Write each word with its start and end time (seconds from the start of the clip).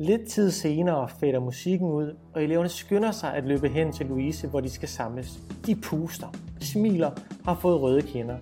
Lidt 0.00 0.28
tid 0.28 0.50
senere 0.50 1.08
fader 1.08 1.40
musikken 1.40 1.90
ud, 1.90 2.16
og 2.34 2.42
eleverne 2.42 2.68
skynder 2.68 3.10
sig 3.10 3.34
at 3.34 3.44
løbe 3.44 3.68
hen 3.68 3.92
til 3.92 4.06
Louise, 4.06 4.48
hvor 4.48 4.60
de 4.60 4.70
skal 4.70 4.88
samles. 4.88 5.38
De 5.66 5.74
puster, 5.74 6.26
smiler, 6.60 7.10
har 7.44 7.54
fået 7.54 7.80
røde 7.80 8.02
kinder. 8.02 8.36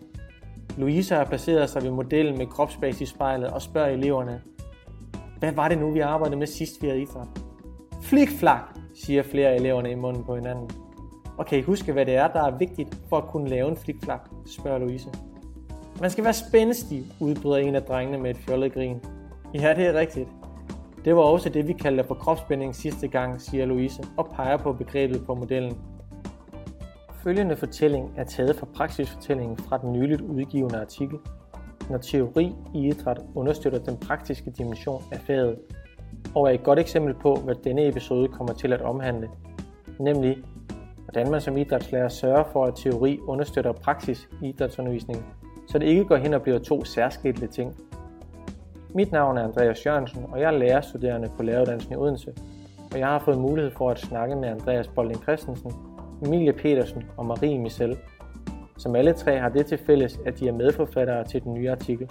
Louise 0.79 1.15
har 1.15 1.25
placeret 1.25 1.71
sig 1.71 1.83
ved 1.83 1.91
modellen 1.91 2.39
med 2.39 2.47
kropsbase 2.47 3.03
i 3.03 3.07
spejlet 3.07 3.51
og 3.51 3.63
spørger 3.63 3.89
eleverne, 3.89 4.43
hvad 5.39 5.53
var 5.53 5.69
det 5.69 5.79
nu, 5.79 5.91
vi 5.91 6.01
arbejdede 6.01 6.39
med 6.39 6.47
sidst, 6.47 6.83
vi 6.83 6.87
havde 6.87 7.03
idræt? 7.03 7.29
Flikflak, 8.03 8.79
siger 8.95 9.23
flere 9.23 9.49
af 9.49 9.57
eleverne 9.57 9.91
i 9.91 9.95
munden 9.95 10.25
på 10.25 10.35
hinanden. 10.35 10.71
Og 11.39 11.47
kan 11.47 11.59
I 11.59 11.63
huske, 11.63 11.93
hvad 11.93 12.07
det 12.07 12.15
er, 12.15 12.29
der 12.29 12.43
er 12.43 12.59
vigtigt 12.59 12.99
for 13.09 13.17
at 13.17 13.25
kunne 13.25 13.49
lave 13.49 13.69
en 13.69 13.77
flikflak, 13.77 14.29
spørger 14.47 14.79
Louise. 14.79 15.09
Man 16.01 16.11
skal 16.11 16.25
være 16.25 16.35
spændstig, 16.35 17.05
udbryder 17.21 17.57
en 17.57 17.75
af 17.75 17.83
drengene 17.83 18.19
med 18.19 18.31
et 18.31 18.37
fjollet 18.37 18.73
grin. 18.73 19.01
Ja, 19.55 19.75
det 19.75 19.87
er 19.87 19.95
rigtigt. 19.95 20.29
Det 21.07 21.17
var 21.17 21.23
også 21.23 21.49
det, 21.49 21.69
vi 21.69 21.73
kaldte 21.73 22.05
for 22.05 22.15
kropsspænding 22.15 22.75
sidste 22.75 23.09
gang, 23.09 23.41
siger 23.41 23.67
Louise 23.67 24.03
og 24.17 24.29
peger 24.35 24.57
på 24.57 24.73
begrebet 24.73 25.27
på 25.27 25.35
modellen. 25.35 25.79
Følgende 27.23 27.57
fortælling 27.57 28.13
er 28.17 28.25
taget 28.25 28.57
fra 28.57 28.67
praksisfortællingen 28.75 29.57
fra 29.57 29.79
den 29.79 29.93
nyligt 29.93 30.21
udgivende 30.21 30.81
artikel, 30.81 31.19
når 31.91 31.99
teori 31.99 32.55
i 32.75 32.89
idræt 32.89 33.21
understøtter 33.35 33.79
den 33.79 33.97
praktiske 33.97 34.51
dimension 34.51 35.03
af 35.13 35.21
faget, 35.21 35.59
og 36.35 36.49
er 36.49 36.55
et 36.55 36.63
godt 36.63 36.79
eksempel 36.79 37.15
på, 37.15 37.35
hvad 37.35 37.55
denne 37.55 37.89
episode 37.89 38.29
kommer 38.29 38.55
til 38.55 38.73
at 38.73 38.81
omhandle, 38.81 39.29
nemlig 40.01 40.37
hvordan 41.05 41.31
man 41.31 41.41
som 41.41 41.57
idrætslærer 41.57 42.09
sørger 42.09 42.45
for, 42.53 42.65
at 42.65 42.75
teori 42.77 43.19
understøtter 43.27 43.73
praksis 43.73 44.29
i 44.43 44.49
idrætsundervisningen, 44.49 45.25
så 45.69 45.79
det 45.79 45.87
ikke 45.87 46.05
går 46.05 46.17
hen 46.17 46.35
og 46.35 46.43
bliver 46.43 46.59
to 46.59 46.85
særskilte 46.85 47.47
ting. 47.47 47.77
Mit 48.97 49.13
navn 49.13 49.39
er 49.39 49.45
Andreas 49.45 49.87
Jørgensen, 49.87 50.25
og 50.33 50.41
jeg 50.41 50.55
er 50.55 50.59
lærerstuderende 50.59 51.29
på 51.37 51.43
læreruddannelsen 51.43 51.93
i 51.93 51.97
Odense, 51.97 52.33
og 52.93 52.99
jeg 52.99 53.07
har 53.07 53.19
fået 53.19 53.39
mulighed 53.39 53.71
for 53.71 53.91
at 53.91 53.99
snakke 53.99 54.37
med 54.37 54.49
Andreas 54.49 54.89
Bolding 54.89 55.23
Christensen, 55.23 55.73
Emilie 56.27 56.53
Petersen 56.53 57.05
og 57.17 57.27
Marie 57.27 57.59
Michel, 57.59 57.97
som 58.79 58.97
alle 58.97 59.13
tre 59.13 59.39
har 59.39 59.49
det 59.49 59.67
til 59.67 59.79
fælles, 59.79 60.19
at 60.27 60.39
de 60.39 60.49
er 60.49 60.53
medforfattere 60.53 61.25
til 61.25 61.43
den 61.43 61.55
nye 61.55 61.71
artikel. 61.71 62.11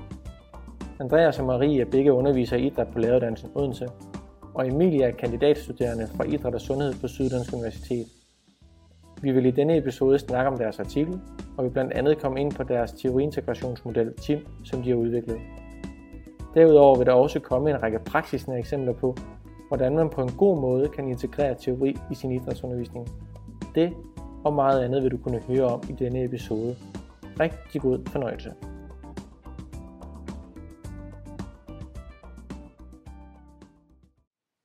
Andreas 0.99 1.39
og 1.39 1.45
Marie 1.45 1.81
er 1.81 1.85
begge 1.85 2.13
undervisere 2.13 2.59
i 2.59 2.67
idræt 2.67 2.88
på 2.88 2.99
læreruddannelsen 2.99 3.49
Odense, 3.55 3.88
og 4.53 4.67
Emilie 4.67 5.03
er 5.03 5.11
kandidatstuderende 5.11 6.07
fra 6.17 6.23
Idræt 6.23 6.53
og 6.53 6.61
Sundhed 6.61 6.93
på 7.01 7.07
Syddansk 7.07 7.53
Universitet. 7.53 8.05
Vi 9.21 9.31
vil 9.31 9.45
i 9.45 9.51
denne 9.51 9.77
episode 9.77 10.19
snakke 10.19 10.51
om 10.51 10.57
deres 10.57 10.79
artikel, 10.79 11.19
og 11.57 11.65
vi 11.65 11.69
blandt 11.69 11.93
andet 11.93 12.17
komme 12.17 12.41
ind 12.41 12.51
på 12.51 12.63
deres 12.63 12.91
teoriintegrationsmodel 12.91 14.13
TIM, 14.13 14.47
som 14.63 14.83
de 14.83 14.89
har 14.89 14.97
udviklet. 14.97 15.38
Derudover 16.55 16.97
vil 16.97 17.05
der 17.05 17.13
også 17.13 17.39
komme 17.39 17.69
en 17.69 17.83
række 17.83 17.99
praksisnære 17.99 18.59
eksempler 18.59 18.93
på, 18.93 19.15
hvordan 19.67 19.95
man 19.95 20.09
på 20.09 20.21
en 20.21 20.31
god 20.37 20.61
måde 20.61 20.89
kan 20.89 21.07
integrere 21.07 21.55
teori 21.55 21.95
i 22.11 22.15
sin 22.15 22.31
idrætsundervisning. 22.31 23.07
Det 23.75 23.93
og 24.45 24.53
meget 24.53 24.83
andet 24.83 25.03
vil 25.03 25.11
du 25.11 25.17
kunne 25.17 25.41
høre 25.41 25.65
om 25.65 25.81
i 25.89 25.93
denne 25.93 26.23
episode. 26.23 26.75
Rigtig 27.39 27.81
god 27.81 28.05
fornøjelse. 28.05 28.53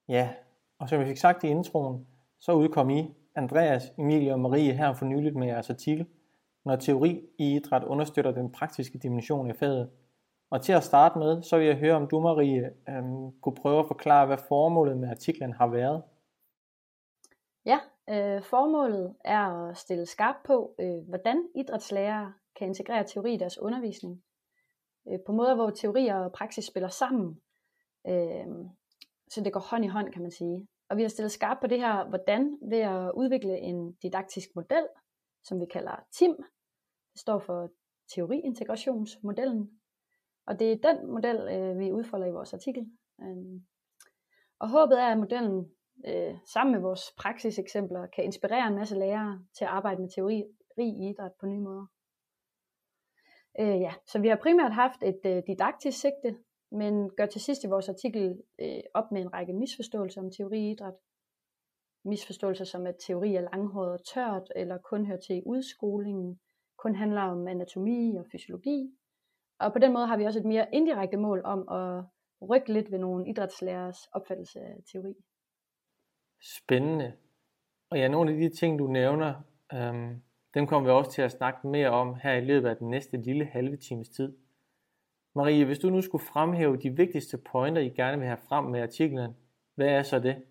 Ja, 0.08 0.28
og 0.78 0.88
som 0.88 1.00
jeg 1.00 1.08
fik 1.08 1.16
sagt 1.16 1.44
i 1.44 1.46
introen, 1.46 2.06
så 2.40 2.52
udkom 2.52 2.90
I, 2.90 3.14
Andreas, 3.36 3.92
Emilie 3.98 4.32
og 4.32 4.40
Marie 4.40 4.72
her 4.72 4.92
for 4.92 5.04
nyligt 5.04 5.36
med 5.36 5.46
jeres 5.46 5.70
artikel, 5.70 6.06
når 6.64 6.76
teori 6.76 7.20
i 7.38 7.56
idræt 7.56 7.84
understøtter 7.84 8.30
den 8.30 8.52
praktiske 8.52 8.98
dimension 8.98 9.50
af 9.50 9.56
faget. 9.56 9.88
Og 10.50 10.62
til 10.62 10.72
at 10.72 10.82
starte 10.82 11.18
med, 11.18 11.42
så 11.42 11.58
vil 11.58 11.66
jeg 11.66 11.76
høre, 11.76 11.94
om 11.94 12.08
du, 12.08 12.20
Marie, 12.20 12.72
øhm, 12.88 13.40
kunne 13.40 13.54
prøve 13.54 13.78
at 13.78 13.86
forklare, 13.86 14.26
hvad 14.26 14.38
formålet 14.48 14.96
med 14.96 15.10
artiklen 15.10 15.52
har 15.52 15.66
været. 15.66 16.02
Ja, 17.64 17.78
øh, 18.10 18.42
formålet 18.42 19.14
er 19.24 19.68
at 19.68 19.76
stille 19.76 20.06
skarp 20.06 20.36
på, 20.44 20.74
øh, 20.80 21.08
hvordan 21.08 21.48
idrætslærere 21.56 22.32
kan 22.56 22.66
integrere 22.66 23.04
teori 23.04 23.34
i 23.34 23.36
deres 23.36 23.58
undervisning. 23.58 24.22
Øh, 25.08 25.18
på 25.26 25.32
måder, 25.32 25.54
hvor 25.54 25.70
teori 25.70 26.06
og 26.06 26.32
praksis 26.32 26.64
spiller 26.64 26.88
sammen. 26.88 27.40
Øh, 28.06 28.46
så 29.28 29.40
det 29.44 29.52
går 29.52 29.60
hånd 29.60 29.84
i 29.84 29.88
hånd, 29.88 30.12
kan 30.12 30.22
man 30.22 30.30
sige. 30.30 30.68
Og 30.88 30.96
vi 30.96 31.02
har 31.02 31.08
stillet 31.08 31.32
skarp 31.32 31.58
på 31.60 31.66
det 31.66 31.78
her, 31.78 32.08
hvordan 32.08 32.58
ved 32.62 32.78
at 32.78 33.12
udvikle 33.14 33.58
en 33.58 33.92
didaktisk 33.92 34.48
model, 34.54 34.86
som 35.44 35.60
vi 35.60 35.66
kalder 35.66 35.96
TIM. 36.12 36.36
Det 37.12 37.20
står 37.20 37.38
for 37.38 37.68
teoriintegrationsmodellen. 38.14 39.79
Og 40.50 40.58
det 40.58 40.72
er 40.72 40.92
den 40.92 41.10
model, 41.10 41.38
øh, 41.54 41.78
vi 41.78 41.92
udfolder 41.92 42.26
i 42.26 42.32
vores 42.38 42.54
artikel. 42.54 42.82
Øh, 43.22 43.60
og 44.58 44.68
håbet 44.68 45.00
er, 45.00 45.08
at 45.12 45.18
modellen 45.18 45.70
øh, 46.06 46.34
sammen 46.52 46.72
med 46.72 46.80
vores 46.80 47.02
praksiseksempler 47.18 48.06
kan 48.06 48.24
inspirere 48.24 48.66
en 48.66 48.74
masse 48.74 48.98
lærere 48.98 49.44
til 49.58 49.64
at 49.64 49.70
arbejde 49.70 50.00
med 50.00 50.10
teori 50.14 50.44
i 50.78 51.10
idræt 51.10 51.32
på 51.40 51.46
nye 51.46 51.60
måder. 51.60 51.86
Øh, 53.60 53.80
ja, 53.80 53.92
så 54.06 54.18
vi 54.18 54.28
har 54.28 54.36
primært 54.36 54.72
haft 54.72 55.02
et 55.02 55.20
øh, 55.24 55.42
didaktisk 55.46 56.00
sigte, 56.00 56.38
men 56.70 57.10
gør 57.16 57.26
til 57.26 57.40
sidst 57.40 57.64
i 57.64 57.68
vores 57.68 57.88
artikel 57.88 58.42
øh, 58.60 58.80
op 58.94 59.12
med 59.12 59.20
en 59.20 59.32
række 59.32 59.52
misforståelser 59.52 60.20
om 60.20 60.30
teori 60.30 60.58
i 60.58 60.70
idræt. 60.70 60.94
Misforståelser 62.04 62.64
som 62.64 62.86
at 62.86 62.96
teori 63.06 63.34
er 63.34 63.40
langhåret 63.40 63.92
og 63.92 64.04
tørt, 64.14 64.52
eller 64.56 64.78
kun 64.78 65.06
hører 65.06 65.20
til 65.20 65.36
i 65.36 65.42
udskolingen, 65.46 66.40
kun 66.78 66.94
handler 66.94 67.22
om 67.22 67.48
anatomi 67.48 68.16
og 68.16 68.26
fysiologi. 68.32 68.99
Og 69.60 69.72
på 69.72 69.78
den 69.78 69.92
måde 69.92 70.06
har 70.06 70.16
vi 70.16 70.24
også 70.24 70.38
et 70.38 70.44
mere 70.44 70.66
indirekte 70.72 71.16
mål 71.16 71.42
om 71.44 71.68
at 71.68 72.04
rykke 72.48 72.72
lidt 72.72 72.92
ved 72.92 72.98
nogle 72.98 73.28
idrætslærers 73.28 74.06
opfattelse 74.12 74.60
af 74.60 74.76
teori. 74.92 75.14
Spændende. 76.42 77.12
Og 77.90 77.98
ja, 77.98 78.08
nogle 78.08 78.30
af 78.32 78.36
de 78.36 78.48
ting, 78.48 78.78
du 78.78 78.86
nævner, 78.86 79.34
øhm, 79.72 80.22
dem 80.54 80.66
kommer 80.66 80.90
vi 80.90 80.92
også 80.92 81.10
til 81.10 81.22
at 81.22 81.30
snakke 81.30 81.68
mere 81.68 81.90
om 81.90 82.14
her 82.14 82.32
i 82.32 82.44
løbet 82.44 82.68
af 82.68 82.76
den 82.76 82.90
næste 82.90 83.16
lille 83.16 83.44
halve 83.44 83.76
times 83.76 84.08
tid. 84.08 84.36
Marie, 85.34 85.64
hvis 85.64 85.78
du 85.78 85.90
nu 85.90 86.00
skulle 86.00 86.24
fremhæve 86.24 86.76
de 86.76 86.90
vigtigste 86.90 87.38
pointer, 87.38 87.82
I 87.82 87.88
gerne 87.88 88.18
vil 88.18 88.26
have 88.26 88.40
frem 88.48 88.64
med 88.64 88.82
artiklen, 88.82 89.36
hvad 89.74 89.88
er 89.88 90.02
så 90.02 90.18
det? 90.18 90.42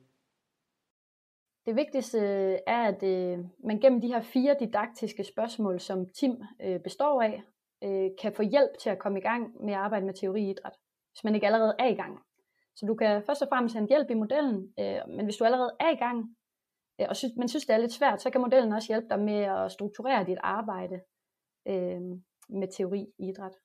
Det 1.66 1.76
vigtigste 1.76 2.20
er, 2.68 2.88
at 2.88 3.03
øh, 3.03 3.46
man 3.64 3.80
gennem 3.80 4.02
de 4.02 4.08
her 4.08 4.22
fire 4.22 4.56
didaktiske 4.59 5.24
spørgsmål, 5.24 5.80
som 5.80 6.09
Tim 6.09 6.44
øh, 6.62 6.80
består 6.80 7.22
af, 7.22 7.44
øh, 7.84 8.09
kan 8.22 8.34
få 8.34 8.44
hjælp 8.44 8.78
til 8.79 8.90
at 8.90 9.00
komme 9.00 9.19
i 9.19 9.22
gang 9.22 9.66
med 9.66 9.73
at 9.73 9.79
arbejde 9.79 10.06
med 10.06 10.13
teori 10.13 10.41
i 10.41 10.50
idræt, 10.50 10.78
hvis 11.12 11.23
man 11.23 11.35
ikke 11.35 11.47
allerede 11.47 11.75
er 11.79 11.88
i 11.88 11.95
gang. 11.95 12.19
Så 12.75 12.85
du 12.85 12.95
kan 12.95 13.23
først 13.23 13.41
og 13.41 13.47
fremmest 13.47 13.75
hente 13.75 13.90
hjælp 13.90 14.09
i 14.09 14.13
modellen, 14.13 14.73
øh, 14.79 15.01
men 15.07 15.25
hvis 15.25 15.38
du 15.38 15.45
allerede 15.45 15.75
er 15.79 15.90
i 15.90 15.95
gang, 15.95 16.35
øh, 17.01 17.07
og 17.09 17.16
sy- 17.16 17.38
man 17.38 17.47
synes, 17.47 17.66
det 17.66 17.73
er 17.73 17.78
lidt 17.78 17.94
svært, 17.94 18.22
så 18.22 18.29
kan 18.29 18.41
modellen 18.41 18.73
også 18.73 18.88
hjælpe 18.88 19.07
dig 19.09 19.19
med 19.19 19.40
at 19.40 19.72
strukturere 19.72 20.25
dit 20.25 20.38
arbejde 20.44 21.01
øh, 21.67 22.01
med 22.50 22.67
teori 22.78 23.06
i 23.19 23.29
idræt. 23.29 23.56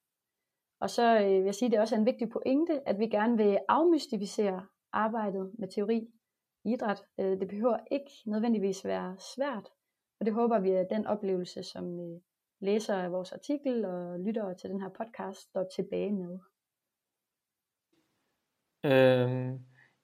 Og 0.80 0.90
så 0.90 1.20
øh, 1.20 1.30
vil 1.30 1.44
jeg 1.44 1.54
sige, 1.54 1.66
at 1.66 1.72
det 1.72 1.80
også 1.80 1.94
er 1.94 1.98
en 1.98 2.06
vigtig 2.06 2.28
pointe, 2.28 2.88
at 2.88 2.98
vi 2.98 3.06
gerne 3.06 3.36
vil 3.36 3.58
afmystificere 3.68 4.66
arbejdet 4.92 5.52
med 5.58 5.68
teori 5.68 6.08
i 6.64 6.72
idræt. 6.72 7.04
Øh, 7.20 7.40
det 7.40 7.48
behøver 7.48 7.78
ikke 7.90 8.10
nødvendigvis 8.26 8.84
være 8.84 9.16
svært, 9.34 9.68
og 10.20 10.26
det 10.26 10.34
håber 10.34 10.58
vi, 10.58 10.70
er 10.70 10.84
den 10.84 11.06
oplevelse, 11.06 11.62
som 11.62 12.00
øh, 12.00 12.20
læser 12.60 12.94
af 12.94 13.12
vores 13.12 13.32
artikel 13.32 13.84
og 13.84 14.20
lytter 14.20 14.54
til 14.54 14.70
den 14.70 14.80
her 14.80 14.88
podcast, 14.88 15.40
står 15.40 15.68
tilbage 15.76 16.12
med. 16.12 16.38
Øhm, 18.84 19.58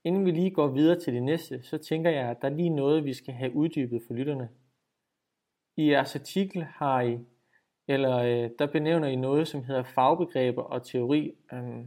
inden 0.05 0.25
vi 0.25 0.31
lige 0.31 0.51
går 0.51 0.69
videre 0.69 1.01
til 1.01 1.15
det 1.15 1.23
næste, 1.23 1.63
så 1.63 1.79
tænker 1.79 2.11
jeg, 2.11 2.31
at 2.31 2.43
der 2.43 2.49
er 2.49 2.55
lige 2.55 2.71
noget, 2.71 3.05
vi 3.05 3.15
skal 3.15 3.35
have 3.35 3.55
uddybet 3.55 4.03
for 4.07 4.15
lytterne. 4.15 4.49
I 5.77 5.91
jeres 5.91 6.17
artikel 6.17 6.63
har 6.63 7.01
I, 7.01 7.19
eller 7.89 8.19
øh, 8.19 8.51
der 8.59 8.67
benævner 8.67 9.09
I 9.09 9.17
noget, 9.17 9.49
som 9.49 9.65
hedder 9.65 9.83
fagbegreber 9.83 10.63
og 10.63 10.87
teori. 10.87 11.35
Øhm, 11.53 11.87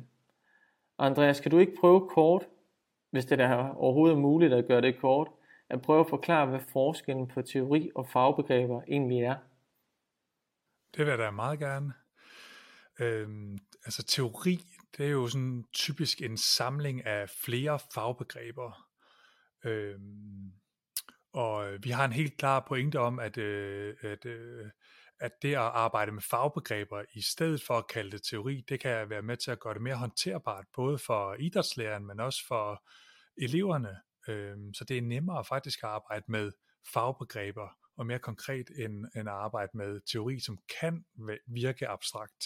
Andreas, 0.97 1.39
kan 1.39 1.51
du 1.51 1.57
ikke 1.57 1.77
prøve 1.79 2.09
kort, 2.09 2.47
hvis 3.09 3.25
det 3.25 3.39
er 3.39 3.69
overhovedet 3.75 4.17
muligt 4.17 4.53
at 4.53 4.67
gøre 4.67 4.81
det 4.81 4.99
kort, 4.99 5.27
at 5.69 5.81
prøve 5.81 5.99
at 5.99 6.09
forklare, 6.09 6.45
hvad 6.45 6.59
forskellen 6.59 7.27
på 7.27 7.41
teori 7.41 7.91
og 7.95 8.07
fagbegreber 8.07 8.81
egentlig 8.87 9.21
er? 9.21 9.35
Det 10.95 11.05
vil 11.05 11.07
jeg 11.07 11.17
da 11.17 11.31
meget 11.31 11.59
gerne. 11.59 11.93
Øhm, 12.99 13.57
altså 13.85 14.03
teori, 14.03 14.59
det 14.97 15.05
er 15.05 15.09
jo 15.09 15.27
sådan 15.27 15.65
typisk 15.73 16.21
en 16.21 16.37
samling 16.37 17.05
af 17.05 17.29
flere 17.29 17.79
fagbegreber. 17.93 18.89
Øhm, 19.65 20.53
og 21.33 21.73
vi 21.83 21.89
har 21.89 22.05
en 22.05 22.11
helt 22.11 22.37
klar 22.37 22.65
pointe 22.67 22.99
om, 22.99 23.19
at, 23.19 23.37
øh, 23.37 23.95
at, 24.01 24.25
øh, 24.25 24.69
at 25.19 25.31
det 25.41 25.53
at 25.53 25.57
arbejde 25.57 26.11
med 26.11 26.21
fagbegreber 26.21 27.03
i 27.13 27.21
stedet 27.21 27.63
for 27.67 27.77
at 27.77 27.87
kalde 27.87 28.11
det 28.11 28.23
teori, 28.23 28.63
det 28.69 28.79
kan 28.79 29.09
være 29.09 29.21
med 29.21 29.37
til 29.37 29.51
at 29.51 29.59
gøre 29.59 29.73
det 29.73 29.81
mere 29.81 29.95
håndterbart, 29.95 30.65
både 30.75 30.97
for 30.97 31.35
idrætslæreren, 31.39 32.05
men 32.05 32.19
også 32.19 32.47
for 32.47 32.83
eleverne. 33.37 33.97
Øhm, 34.27 34.73
så 34.73 34.83
det 34.83 34.97
er 34.97 35.01
nemmere 35.01 35.45
faktisk 35.45 35.83
at 35.83 35.89
arbejde 35.89 36.25
med 36.27 36.51
fagbegreber, 36.93 37.82
og 37.97 38.05
mere 38.05 38.19
konkret 38.19 38.69
end, 38.69 39.05
end 39.15 39.29
at 39.29 39.35
arbejde 39.35 39.77
med 39.77 40.01
teori, 40.11 40.39
som 40.39 40.57
kan 40.79 41.05
virke 41.47 41.87
abstrakt. 41.87 42.45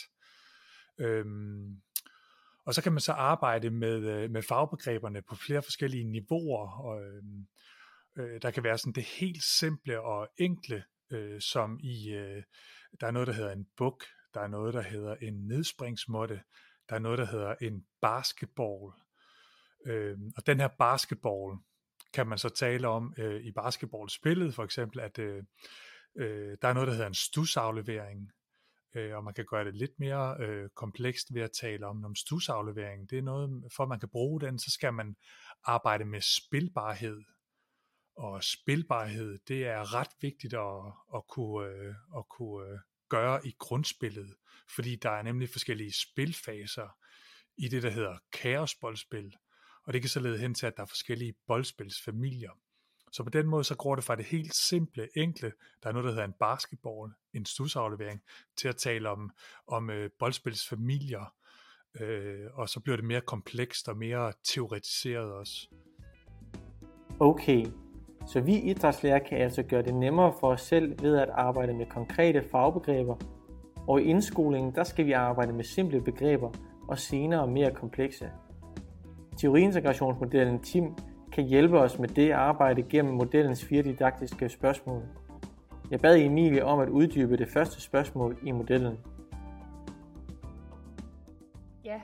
Øhm, 0.99 1.81
Og 2.65 2.73
så 2.73 2.83
kan 2.83 2.91
man 2.91 3.01
så 3.01 3.11
arbejde 3.11 3.69
med, 3.69 3.97
øh, 4.03 4.31
med 4.31 4.41
fagbegreberne 4.41 5.21
på 5.21 5.35
flere 5.35 5.61
forskellige 5.63 6.03
niveauer. 6.03 6.69
Og, 6.79 7.01
øh, 7.01 7.23
øh, 8.17 8.41
der 8.41 8.51
kan 8.51 8.63
være 8.63 8.77
sådan 8.77 8.94
det 8.94 9.03
helt 9.03 9.44
simple 9.44 10.01
og 10.01 10.29
enkle, 10.38 10.83
øh, 11.11 11.41
som 11.41 11.79
i, 11.83 12.09
øh, 12.09 12.43
der 13.01 13.07
er 13.07 13.11
noget, 13.11 13.27
der 13.27 13.33
hedder 13.33 13.51
en 13.51 13.67
buk, 13.77 14.03
der 14.33 14.41
er 14.41 14.47
noget, 14.47 14.73
der 14.73 14.81
hedder 14.81 15.15
en 15.15 15.47
nedspringsmåtte, 15.47 16.41
der 16.89 16.95
er 16.95 17.00
noget, 17.00 17.19
der 17.19 17.25
hedder 17.25 17.55
en 17.61 17.85
basketball. 18.01 18.91
Øh, 19.85 20.17
og 20.38 20.47
den 20.47 20.59
her 20.59 20.67
basketball 20.79 21.57
kan 22.13 22.27
man 22.27 22.38
så 22.38 22.50
tale 22.50 22.88
om 22.88 23.13
øh, 23.18 23.42
i 23.42 23.51
basketballspillet, 23.51 24.56
for 24.56 24.63
eksempel, 24.63 25.00
at 25.00 25.19
øh, 25.19 25.44
øh, 26.18 26.57
der 26.62 26.68
er 26.68 26.74
noget, 26.74 26.88
der 26.88 26.94
hedder 26.94 27.07
en 27.07 27.13
stusaflevering, 27.13 28.31
øh, 28.95 29.15
og 29.15 29.24
man 29.24 29.33
kan 29.33 29.45
gøre 29.45 29.65
det 29.65 29.75
lidt 29.75 30.00
mere 30.00 30.38
øh, 30.39 30.69
komplekst 30.75 31.33
ved 31.33 31.42
at 31.42 31.51
tale 31.51 31.88
om, 31.88 32.06
om 32.06 32.15
stusaflevering. 32.15 33.09
Det 33.09 33.18
er 33.18 33.21
noget, 33.21 33.63
for 33.75 33.83
at 33.83 33.89
man 33.89 34.00
kan 34.00 34.09
bruge 34.09 34.42
den, 34.42 34.59
så 34.59 34.71
skal 34.71 34.94
man 34.94 35.15
arbejde 35.63 36.06
med 36.06 36.21
spilbarhed. 36.21 37.21
Og 38.18 38.44
spilbarhed, 38.44 39.39
det 39.48 39.68
er 39.68 39.94
ret 39.94 40.12
vigtigt 40.21 40.53
at, 40.53 40.94
at 41.15 41.27
kunne, 41.27 41.68
øh, 41.68 41.95
at 42.18 42.30
kunne 42.30 42.69
øh, 42.69 42.80
gøre 43.10 43.48
i 43.48 43.56
grundspillet, 43.60 44.36
fordi 44.75 44.95
der 44.95 45.10
er 45.10 45.21
nemlig 45.21 45.50
forskellige 45.50 45.94
spilfaser 45.94 46.98
i 47.57 47.68
det, 47.68 47.83
der 47.83 47.89
hedder 47.89 48.18
kaosboldspil, 48.33 49.33
og 49.88 49.94
det 49.94 50.01
kan 50.01 50.10
så 50.10 50.19
lede 50.19 50.38
hen 50.38 50.54
til, 50.54 50.66
at 50.66 50.78
der 50.78 50.84
er 50.84 50.88
forskellige 50.88 51.34
boldspilsfamilier. 51.48 52.51
Så 53.12 53.24
på 53.24 53.30
den 53.30 53.48
måde, 53.48 53.63
så 53.63 53.75
går 53.75 53.95
det 53.95 54.04
fra 54.04 54.16
det 54.16 54.25
helt 54.25 54.56
simple, 54.56 55.07
enkle, 55.16 55.51
der 55.84 55.89
er 55.89 55.94
noget, 55.94 56.06
der 56.06 56.12
hedder 56.12 56.25
en 56.25 56.34
basketball, 56.39 57.12
en 57.34 57.45
stusaflevering, 57.45 58.22
til 58.57 58.68
at 58.68 58.75
tale 58.75 59.10
om, 59.10 59.31
om 59.68 59.89
øh, 59.89 60.10
boldspilsfamilier, 60.19 61.34
øh, 62.00 62.45
og 62.54 62.69
så 62.69 62.80
bliver 62.80 62.95
det 62.95 63.06
mere 63.06 63.22
komplekst 63.22 63.88
og 63.88 63.98
mere 63.98 64.34
teoretiseret 64.44 65.34
også. 65.34 65.68
Okay, 67.19 67.66
så 68.28 68.42
vi 68.42 68.56
idrætslærer 68.56 69.19
kan 69.19 69.38
altså 69.38 69.63
gøre 69.63 69.81
det 69.81 69.94
nemmere 69.94 70.34
for 70.39 70.51
os 70.51 70.62
selv 70.62 71.01
ved 71.01 71.18
at 71.18 71.30
arbejde 71.30 71.74
med 71.74 71.86
konkrete 71.86 72.44
fagbegreber, 72.51 73.16
og 73.88 74.01
i 74.01 74.04
indskolingen 74.04 74.75
der 74.75 74.84
skal 74.84 75.06
vi 75.06 75.12
arbejde 75.12 75.54
med 75.54 75.63
simple 75.63 76.01
begreber 76.01 76.51
og 76.88 77.00
senere 77.00 77.48
mere 77.48 77.72
komplekse. 77.75 78.31
Teoriintegrationsmodellen 79.38 80.60
TIM 80.60 80.95
kan 81.31 81.44
hjælpe 81.44 81.80
os 81.80 82.00
med 82.00 82.10
det 82.10 82.31
arbejde 82.31 82.84
gennem 82.84 83.13
modellens 83.13 83.66
fire 83.66 83.84
didaktiske 83.84 84.50
spørgsmål. 84.50 85.04
Jeg 85.92 86.00
bad 86.00 86.18
Emilie 86.18 86.66
om 86.66 86.80
at 86.80 86.89
uddybe 86.89 87.38
det 87.38 87.48
første 87.48 87.81
spørgsmål 87.81 88.38
i 88.44 88.51
modellen. 88.51 88.98
Ja, 91.86 92.01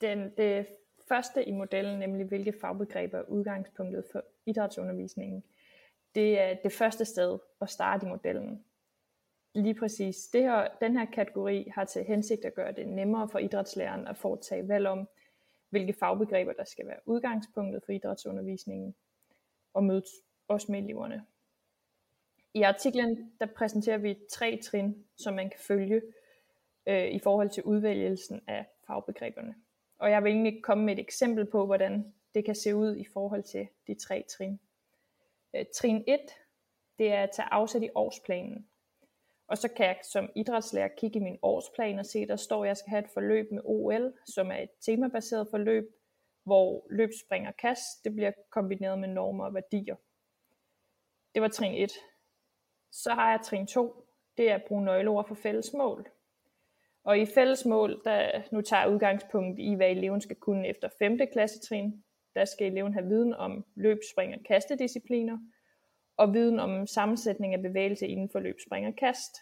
den, 0.00 0.32
det 0.36 0.66
første 1.08 1.48
i 1.48 1.52
modellen, 1.52 1.98
nemlig 1.98 2.26
hvilke 2.26 2.54
fagbegreber 2.60 3.18
er 3.18 3.22
udgangspunktet 3.22 4.04
for 4.12 4.22
idrætsundervisningen, 4.46 5.42
det 6.14 6.40
er 6.40 6.54
det 6.62 6.72
første 6.72 7.04
sted 7.04 7.38
at 7.60 7.70
starte 7.70 8.06
i 8.06 8.08
modellen. 8.08 8.64
Lige 9.54 9.74
præcis. 9.74 10.16
Det 10.32 10.42
her, 10.42 10.68
den 10.80 10.96
her 10.96 11.04
kategori 11.04 11.70
har 11.74 11.84
til 11.84 12.04
hensigt 12.04 12.44
at 12.44 12.54
gøre 12.54 12.72
det 12.72 12.88
nemmere 12.88 13.28
for 13.28 13.38
idrætslæreren 13.38 14.06
at 14.06 14.16
foretage 14.16 14.68
valg 14.68 14.86
om, 14.86 15.08
hvilke 15.70 15.92
fagbegreber 15.92 16.52
der 16.52 16.64
skal 16.64 16.86
være 16.86 16.98
udgangspunktet 17.04 17.82
for 17.84 17.92
idrætsundervisningen, 17.92 18.94
og 19.74 19.84
mødes 19.84 20.10
også 20.48 20.72
med 20.72 20.78
eleverne. 20.82 21.24
I 22.54 22.62
artiklen 22.62 23.32
der 23.40 23.46
præsenterer 23.46 23.98
vi 23.98 24.18
tre 24.30 24.60
trin, 24.62 25.04
som 25.16 25.34
man 25.34 25.50
kan 25.50 25.60
følge 25.60 26.02
øh, 26.86 27.08
i 27.08 27.18
forhold 27.18 27.50
til 27.50 27.62
udvælgelsen 27.62 28.40
af 28.46 28.66
fagbegreberne. 28.86 29.54
Og 29.98 30.10
jeg 30.10 30.24
vil 30.24 30.32
egentlig 30.32 30.62
komme 30.62 30.84
med 30.84 30.92
et 30.92 30.98
eksempel 30.98 31.46
på, 31.46 31.66
hvordan 31.66 32.14
det 32.34 32.44
kan 32.44 32.54
se 32.54 32.74
ud 32.74 32.96
i 32.96 33.04
forhold 33.12 33.42
til 33.42 33.68
de 33.86 33.94
tre 33.94 34.24
trin. 34.28 34.60
Øh, 35.56 35.64
trin 35.74 36.04
1, 36.06 36.20
det 36.98 37.12
er 37.12 37.22
at 37.22 37.30
tage 37.30 37.48
afsæt 37.52 37.82
i 37.82 37.90
årsplanen. 37.94 38.66
Og 39.48 39.58
så 39.58 39.68
kan 39.68 39.86
jeg 39.86 39.98
som 40.12 40.30
idrætslærer 40.36 40.88
kigge 40.98 41.18
i 41.18 41.22
min 41.22 41.38
årsplan 41.42 41.98
og 41.98 42.06
se, 42.06 42.26
der 42.26 42.36
står, 42.36 42.64
at 42.64 42.68
jeg 42.68 42.76
skal 42.76 42.90
have 42.90 43.04
et 43.04 43.10
forløb 43.14 43.52
med 43.52 43.62
OL, 43.64 44.12
som 44.26 44.50
er 44.50 44.56
et 44.56 44.70
temabaseret 44.80 45.48
forløb, 45.50 45.84
hvor 46.44 46.86
løb, 46.90 47.10
spring 47.26 47.48
og 47.48 47.56
kast, 47.56 48.04
det 48.04 48.14
bliver 48.14 48.32
kombineret 48.50 48.98
med 48.98 49.08
normer 49.08 49.44
og 49.44 49.54
værdier. 49.54 49.96
Det 51.34 51.42
var 51.42 51.48
trin 51.48 51.74
1. 51.74 51.92
Så 52.92 53.10
har 53.10 53.30
jeg 53.30 53.40
trin 53.44 53.66
2, 53.66 54.06
det 54.36 54.50
er 54.50 54.54
at 54.54 54.64
bruge 54.68 54.84
nøgleord 54.84 55.28
for 55.28 55.34
fælles 55.34 55.72
mål. 55.72 56.08
Og 57.04 57.18
i 57.18 57.26
fælles 57.26 57.64
mål, 57.64 58.02
der 58.04 58.42
nu 58.52 58.60
tager 58.60 58.82
jeg 58.82 58.94
udgangspunkt 58.94 59.58
i, 59.60 59.74
hvad 59.74 59.90
eleven 59.90 60.20
skal 60.20 60.36
kunne 60.36 60.68
efter 60.68 60.88
5. 60.98 61.18
klassetrin. 61.32 62.04
Der 62.34 62.44
skal 62.44 62.72
eleven 62.72 62.92
have 62.92 63.06
viden 63.06 63.34
om 63.34 63.64
løb, 63.74 63.98
spring 64.12 64.34
og 64.34 64.40
kastediscipliner, 64.44 65.38
og 66.16 66.34
viden 66.34 66.60
om 66.60 66.86
sammensætning 66.86 67.54
af 67.54 67.62
bevægelse 67.62 68.06
inden 68.06 68.28
for 68.30 68.40
løb, 68.40 68.56
spring 68.66 68.86
og 68.86 68.96
kast. 68.96 69.36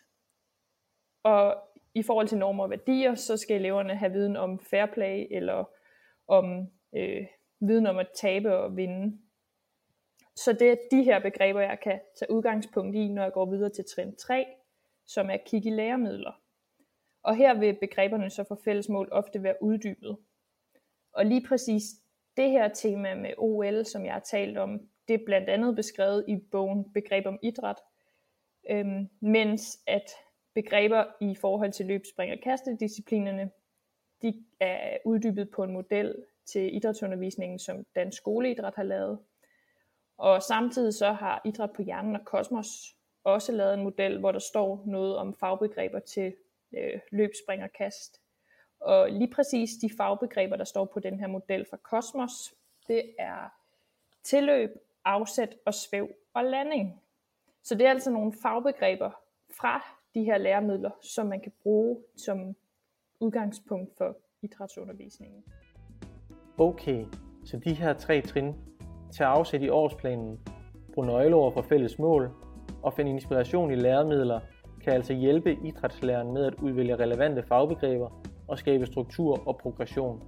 Og 1.23 1.57
i 1.95 2.03
forhold 2.03 2.29
til 2.29 2.39
normer 2.39 2.65
og 2.65 2.71
værdier, 2.71 3.15
så 3.15 3.37
skal 3.37 3.57
eleverne 3.57 3.97
have 3.97 4.13
viden 4.13 4.37
om 4.37 4.59
fair 4.59 4.87
play, 4.87 5.27
eller 5.31 5.65
om 6.29 6.71
øh, 6.97 7.27
viden 7.61 7.87
om 7.87 7.99
at 7.99 8.09
tabe 8.15 8.57
og 8.57 8.77
vinde. 8.77 9.19
Så 10.37 10.53
det 10.53 10.71
er 10.71 10.77
de 10.91 11.03
her 11.03 11.21
begreber, 11.21 11.61
jeg 11.61 11.79
kan 11.83 12.01
tage 12.19 12.31
udgangspunkt 12.31 12.97
i, 12.97 13.09
når 13.09 13.23
jeg 13.23 13.33
går 13.33 13.51
videre 13.51 13.71
til 13.71 13.85
trin 13.95 14.17
3, 14.17 14.47
som 15.07 15.31
er 15.31 15.37
kig 15.37 15.45
kigge 15.47 15.69
i 15.69 15.73
læremidler. 15.73 16.41
Og 17.23 17.37
her 17.37 17.59
vil 17.59 17.77
begreberne 17.81 18.31
så 18.31 18.45
for 18.49 18.61
fællesmål 18.65 19.09
ofte 19.13 19.43
være 19.43 19.63
uddybet. 19.63 20.17
Og 21.13 21.27
lige 21.27 21.47
præcis 21.49 21.83
det 22.37 22.51
her 22.51 22.69
tema 22.69 23.15
med 23.15 23.31
OL, 23.39 23.85
som 23.85 24.05
jeg 24.05 24.13
har 24.13 24.21
talt 24.21 24.59
om, 24.59 24.89
det 25.09 25.15
er 25.15 25.25
blandt 25.27 25.49
andet 25.49 25.77
beskrevet 25.77 26.25
i 26.29 26.37
bogen 26.37 26.93
Begreb 26.93 27.27
om 27.27 27.39
idræt, 27.43 27.77
øhm, 28.71 29.09
mens 29.21 29.79
at 29.87 30.11
begreber 30.55 31.05
i 31.21 31.35
forhold 31.35 31.73
til 31.73 31.87
løb, 31.87 32.05
spring 32.07 32.33
og 32.33 32.39
kastedisciplinerne, 32.43 33.51
de 34.23 34.45
er 34.61 34.99
uddybet 35.05 35.51
på 35.51 35.63
en 35.63 35.73
model 35.73 36.25
til 36.47 36.77
idrætsundervisningen, 36.77 37.59
som 37.59 37.85
Dansk 37.95 38.19
Skoleidræt 38.19 38.75
har 38.77 38.83
lavet. 38.83 39.19
Og 40.17 40.43
samtidig 40.43 40.95
så 40.95 41.13
har 41.13 41.43
Idræt 41.45 41.73
på 41.73 41.83
Hjernen 41.83 42.17
og 42.17 42.25
Kosmos 42.25 42.97
også 43.25 43.53
lavet 43.53 43.75
en 43.75 43.83
model, 43.83 44.19
hvor 44.19 44.33
der 44.33 44.39
står 44.39 44.83
noget 44.87 45.17
om 45.17 45.35
fagbegreber 45.35 45.99
til 45.99 46.35
øh, 46.77 47.01
løb, 47.13 47.31
spring 47.45 47.63
og 47.63 47.73
kast. 47.73 48.21
Og 48.81 49.11
lige 49.11 49.31
præcis 49.31 49.71
de 49.83 49.91
fagbegreber, 49.97 50.57
der 50.57 50.65
står 50.65 50.85
på 50.85 51.01
den 51.01 51.21
her 51.21 51.27
model 51.27 51.67
fra 51.71 51.77
Kosmos, 51.77 52.55
det 52.89 53.15
er 53.19 53.49
tilløb, 54.25 54.71
afsæt 55.05 55.57
og 55.67 55.75
svæv 55.75 56.09
og 56.35 56.45
landing. 56.45 57.01
Så 57.63 57.75
det 57.75 57.87
er 57.87 57.91
altså 57.91 58.11
nogle 58.11 58.33
fagbegreber 58.43 59.11
fra 59.61 59.85
de 60.15 60.25
her 60.25 60.39
læremidler, 60.39 60.91
som 61.03 61.27
man 61.27 61.41
kan 61.41 61.53
bruge 61.63 61.99
som 62.17 62.55
udgangspunkt 63.21 63.91
for 63.99 64.17
idrætsundervisningen. 64.43 65.45
Okay, 66.59 67.05
så 67.45 67.57
de 67.57 67.75
her 67.75 67.93
tre 67.93 68.21
trin, 68.21 68.55
tager 69.13 69.29
afsæt 69.29 69.63
i 69.63 69.69
årsplanen, 69.69 70.41
bruge 70.95 71.07
nøgleord 71.07 71.53
for 71.53 71.63
fælles 71.63 71.99
mål 71.99 72.31
og 72.83 72.93
finde 72.93 73.11
inspiration 73.11 73.71
i 73.71 73.75
læremidler, 73.75 74.41
kan 74.85 74.93
altså 74.93 75.13
hjælpe 75.13 75.59
idrætslæreren 75.65 76.33
med 76.33 76.45
at 76.47 76.55
udvælge 76.55 76.97
relevante 76.97 77.43
fagbegreber 77.43 78.23
og 78.49 78.59
skabe 78.59 78.87
struktur 78.87 79.49
og 79.49 79.59
progression. 79.59 80.23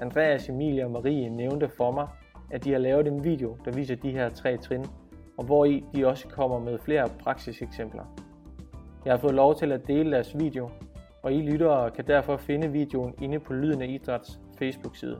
Andreas, 0.00 0.48
Emilie 0.48 0.84
og 0.84 0.90
Marie 0.90 1.30
nævnte 1.30 1.68
for 1.68 1.90
mig, 1.90 2.08
at 2.50 2.64
de 2.64 2.72
har 2.72 2.78
lavet 2.78 3.06
en 3.06 3.24
video, 3.24 3.56
der 3.64 3.72
viser 3.72 3.96
de 3.96 4.10
her 4.10 4.28
tre 4.28 4.56
trin, 4.56 4.84
og 5.36 5.44
hvor 5.44 5.64
i 5.64 5.84
de 5.94 6.06
også 6.06 6.28
kommer 6.28 6.58
med 6.58 6.78
flere 6.78 7.08
praksiseksempler. 7.18 8.04
Jeg 9.04 9.12
har 9.12 9.18
fået 9.18 9.34
lov 9.34 9.54
til 9.54 9.72
at 9.72 9.86
dele 9.86 10.12
deres 10.12 10.38
video, 10.38 10.70
og 11.22 11.32
I 11.32 11.42
lyttere 11.42 11.90
kan 11.90 12.06
derfor 12.06 12.36
finde 12.36 12.72
videoen 12.72 13.14
inde 13.22 13.38
på 13.38 13.52
Lyden 13.52 13.82
af 13.82 13.86
Idræts 13.88 14.40
Facebook-side. 14.58 15.18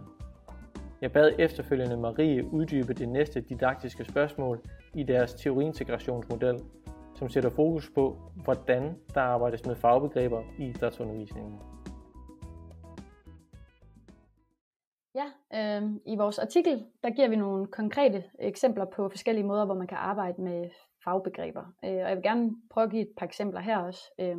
Jeg 1.00 1.12
bad 1.12 1.32
efterfølgende 1.38 1.96
Marie 1.96 2.52
uddybe 2.52 2.94
det 2.94 3.08
næste 3.08 3.40
didaktiske 3.40 4.04
spørgsmål 4.04 4.60
i 4.94 5.02
deres 5.02 5.34
teoriintegrationsmodel, 5.34 6.60
som 7.14 7.28
sætter 7.28 7.50
fokus 7.50 7.90
på, 7.94 8.16
hvordan 8.44 8.96
der 9.14 9.20
arbejdes 9.20 9.66
med 9.66 9.74
fagbegreber 9.74 10.42
i 10.58 10.64
idrætsundervisningen. 10.64 11.58
Ja, 15.16 15.26
øh, 15.54 15.90
i 16.06 16.16
vores 16.16 16.38
artikel, 16.38 16.86
der 17.02 17.10
giver 17.10 17.28
vi 17.28 17.36
nogle 17.36 17.66
konkrete 17.66 18.24
eksempler 18.38 18.84
på 18.84 19.08
forskellige 19.08 19.46
måder, 19.46 19.64
hvor 19.64 19.74
man 19.74 19.86
kan 19.86 19.98
arbejde 19.98 20.42
med 20.42 20.70
fagbegreber. 21.04 21.64
Øh, 21.84 21.90
og 21.90 22.08
jeg 22.08 22.16
vil 22.16 22.22
gerne 22.22 22.50
prøve 22.70 22.84
at 22.84 22.90
give 22.90 23.02
et 23.02 23.12
par 23.16 23.26
eksempler 23.26 23.60
her 23.60 23.78
også. 23.78 24.00
Øh, 24.20 24.36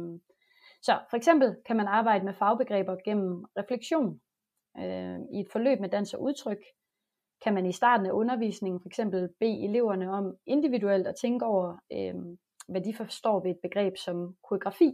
så 0.81 0.99
for 1.09 1.17
eksempel 1.17 1.55
kan 1.65 1.75
man 1.75 1.87
arbejde 1.87 2.25
med 2.25 2.33
fagbegreber 2.33 2.95
gennem 3.05 3.45
refleksion. 3.57 4.19
Øh, 4.77 5.19
I 5.33 5.39
et 5.39 5.51
forløb 5.51 5.79
med 5.79 5.89
dans 5.89 6.13
og 6.13 6.21
udtryk 6.21 6.61
kan 7.43 7.53
man 7.53 7.65
i 7.65 7.71
starten 7.71 8.05
af 8.05 8.11
undervisningen 8.11 8.81
for 8.81 8.87
eksempel 8.87 9.29
bede 9.39 9.63
eleverne 9.63 10.11
om 10.11 10.35
individuelt 10.45 11.07
at 11.07 11.15
tænke 11.21 11.45
over, 11.45 11.77
øh, 11.91 12.15
hvad 12.67 12.81
de 12.81 12.93
forstår 12.95 13.39
ved 13.43 13.51
et 13.51 13.59
begreb 13.61 13.97
som 13.97 14.35
koreografi. 14.43 14.93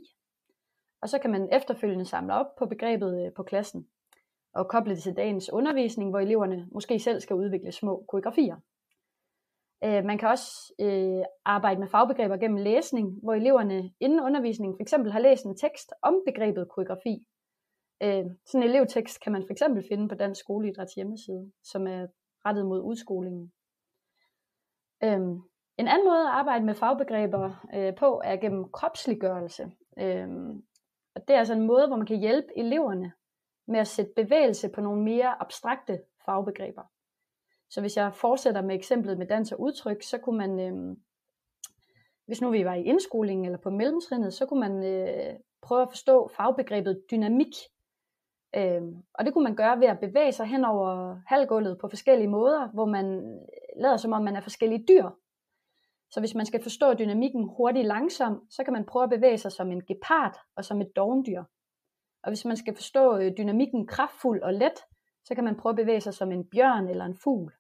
Og 1.02 1.10
så 1.10 1.20
kan 1.20 1.32
man 1.32 1.50
efterfølgende 1.52 2.06
samle 2.06 2.34
op 2.34 2.56
på 2.60 2.66
begrebet 2.66 3.26
øh, 3.26 3.34
på 3.34 3.44
klassen 3.44 3.88
og 4.54 4.68
koble 4.68 4.96
det 4.96 5.04
til 5.04 5.16
dagens 5.16 5.50
undervisning, 5.54 6.10
hvor 6.10 6.20
eleverne 6.20 6.68
måske 6.72 7.00
selv 7.00 7.20
skal 7.20 7.36
udvikle 7.36 7.72
små 7.72 8.06
koreografier. 8.08 8.56
Øh, 9.84 10.06
man 10.06 10.18
kan 10.18 10.30
også 10.30 10.74
øh, 10.82 11.24
arbejde 11.46 11.80
med 11.80 11.88
fagbegreber 11.88 12.38
gennem 12.38 12.64
læsning, 12.64 13.20
hvor 13.24 13.34
eleverne 13.34 13.92
inden 14.00 14.20
undervisningen 14.20 14.78
f.eks. 14.78 14.92
har 15.12 15.20
læst 15.20 15.46
en 15.46 15.58
tekst 15.58 15.94
om 16.02 16.24
begrebet 16.28 16.70
koreografi. 16.70 17.26
Øh, 18.04 18.26
sådan 18.46 18.64
en 18.64 18.70
elevtekst 18.70 19.22
kan 19.22 19.32
man 19.32 19.46
f.eks. 19.48 19.64
finde 19.90 20.08
på 20.10 20.16
Dansk 20.16 20.40
Skoleidræts 20.40 20.94
hjemmeside, 20.94 21.52
som 21.64 21.88
er 21.88 22.08
rettet 22.46 22.66
mod 22.66 22.82
udskolingen. 22.82 23.52
Øh, 25.04 25.22
en 25.78 25.88
anden 25.88 26.08
måde 26.08 26.22
at 26.22 26.34
arbejde 26.34 26.66
med 26.66 26.76
fagbegreber 26.76 27.66
øh, 27.76 27.96
på 27.96 28.22
er 28.24 28.36
gennem 28.38 28.72
kropsliggørelse. 28.72 29.64
Øh, 30.00 30.28
og 31.16 31.28
det 31.28 31.34
er 31.34 31.40
altså 31.40 31.54
en 31.54 31.68
måde, 31.68 31.88
hvor 31.88 31.98
man 31.98 32.06
kan 32.06 32.20
hjælpe 32.20 32.48
eleverne 32.58 33.12
med 33.68 33.80
at 33.80 33.88
sætte 33.88 34.12
bevægelse 34.16 34.70
på 34.70 34.82
nogle 34.82 35.04
mere 35.04 35.42
abstrakte 35.42 36.00
fagbegreber. 36.26 36.84
Så 37.70 37.82
hvis 37.82 37.98
jeg 37.98 38.16
fortsætter 38.16 38.62
med 38.62 38.76
eksemplet 38.76 39.18
med 39.18 39.28
dans 39.28 39.52
og 39.52 39.62
udtryk, 39.62 40.04
så 40.04 40.18
kunne 40.18 40.38
man, 40.38 40.60
øh, 40.60 40.98
hvis 42.26 42.42
nu 42.42 42.50
vi 42.50 42.66
var 42.66 42.74
i 42.74 42.84
indskolingen 42.84 43.46
eller 43.46 43.58
på 43.58 43.70
mellemtrinnet, 43.70 44.34
så 44.34 44.46
kunne 44.46 44.60
man 44.60 44.84
øh, 44.84 45.36
prøve 45.62 45.82
at 45.82 45.90
forstå 45.90 46.28
fagbegrebet 46.28 47.04
dynamik. 47.12 47.56
Øh, 48.56 48.82
og 49.14 49.26
det 49.26 49.34
kunne 49.34 49.44
man 49.44 49.56
gøre 49.56 49.80
ved 49.80 49.88
at 49.88 50.00
bevæge 50.00 50.32
sig 50.32 50.46
hen 50.46 50.66
over 50.66 51.18
halvgulvet 51.28 51.78
på 51.82 51.88
forskellige 51.88 52.30
måder, 52.30 52.68
hvor 52.68 52.86
man 52.86 53.06
øh, 53.06 53.82
lader 53.82 53.98
som 53.98 54.14
om 54.14 54.24
man 54.24 54.36
er 54.36 54.42
forskellige 54.42 54.86
dyr. 54.88 55.10
Så 56.12 56.20
hvis 56.20 56.36
man 56.36 56.46
skal 56.46 56.64
forstå 56.64 56.94
dynamikken 56.94 57.44
hurtigt 57.58 57.88
langsomt, 57.88 58.54
så 58.54 58.64
kan 58.64 58.74
man 58.74 58.86
prøve 58.86 59.04
at 59.04 59.10
bevæge 59.10 59.38
sig 59.38 59.52
som 59.52 59.72
en 59.72 59.86
gepard 59.86 60.38
og 60.56 60.66
som 60.66 60.82
et 60.82 60.96
dovendyr. 60.96 61.44
Og 62.24 62.30
hvis 62.32 62.46
man 62.46 62.58
skal 62.58 62.76
forstå 62.76 63.18
øh, 63.18 63.32
dynamikken 63.38 63.88
kraftfuld 63.88 64.42
og 64.42 64.54
let, 64.54 64.78
så 65.26 65.36
kan 65.36 65.44
man 65.44 65.56
prøve 65.56 65.72
at 65.72 65.76
bevæge 65.76 66.02
sig 66.02 66.14
som 66.14 66.32
en 66.32 66.46
bjørn 66.46 66.88
eller 66.90 67.06
en 67.06 67.18
fugl. 67.24 67.54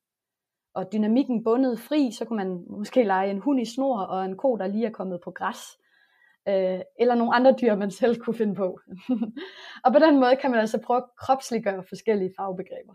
Og 0.75 0.93
dynamikken 0.93 1.43
bundet 1.43 1.79
fri, 1.79 2.11
så 2.11 2.25
kan 2.25 2.37
man 2.37 2.65
måske 2.69 3.03
lege 3.03 3.31
en 3.31 3.39
hund 3.39 3.61
i 3.61 3.65
snor 3.65 3.99
og 3.99 4.25
en 4.25 4.37
ko, 4.37 4.55
der 4.55 4.67
lige 4.67 4.85
er 4.85 4.91
kommet 4.91 5.19
på 5.23 5.31
græs. 5.31 5.61
Øh, 6.47 6.79
eller 6.99 7.15
nogle 7.15 7.35
andre 7.35 7.55
dyr, 7.61 7.75
man 7.75 7.91
selv 7.91 8.19
kunne 8.21 8.33
finde 8.33 8.55
på. 8.55 8.79
og 9.85 9.93
på 9.93 9.99
den 9.99 10.19
måde 10.19 10.35
kan 10.35 10.51
man 10.51 10.59
altså 10.59 10.81
prøve 10.85 10.97
at 10.97 11.09
kropsliggøre 11.17 11.83
forskellige 11.89 12.33
fagbegreber. 12.37 12.93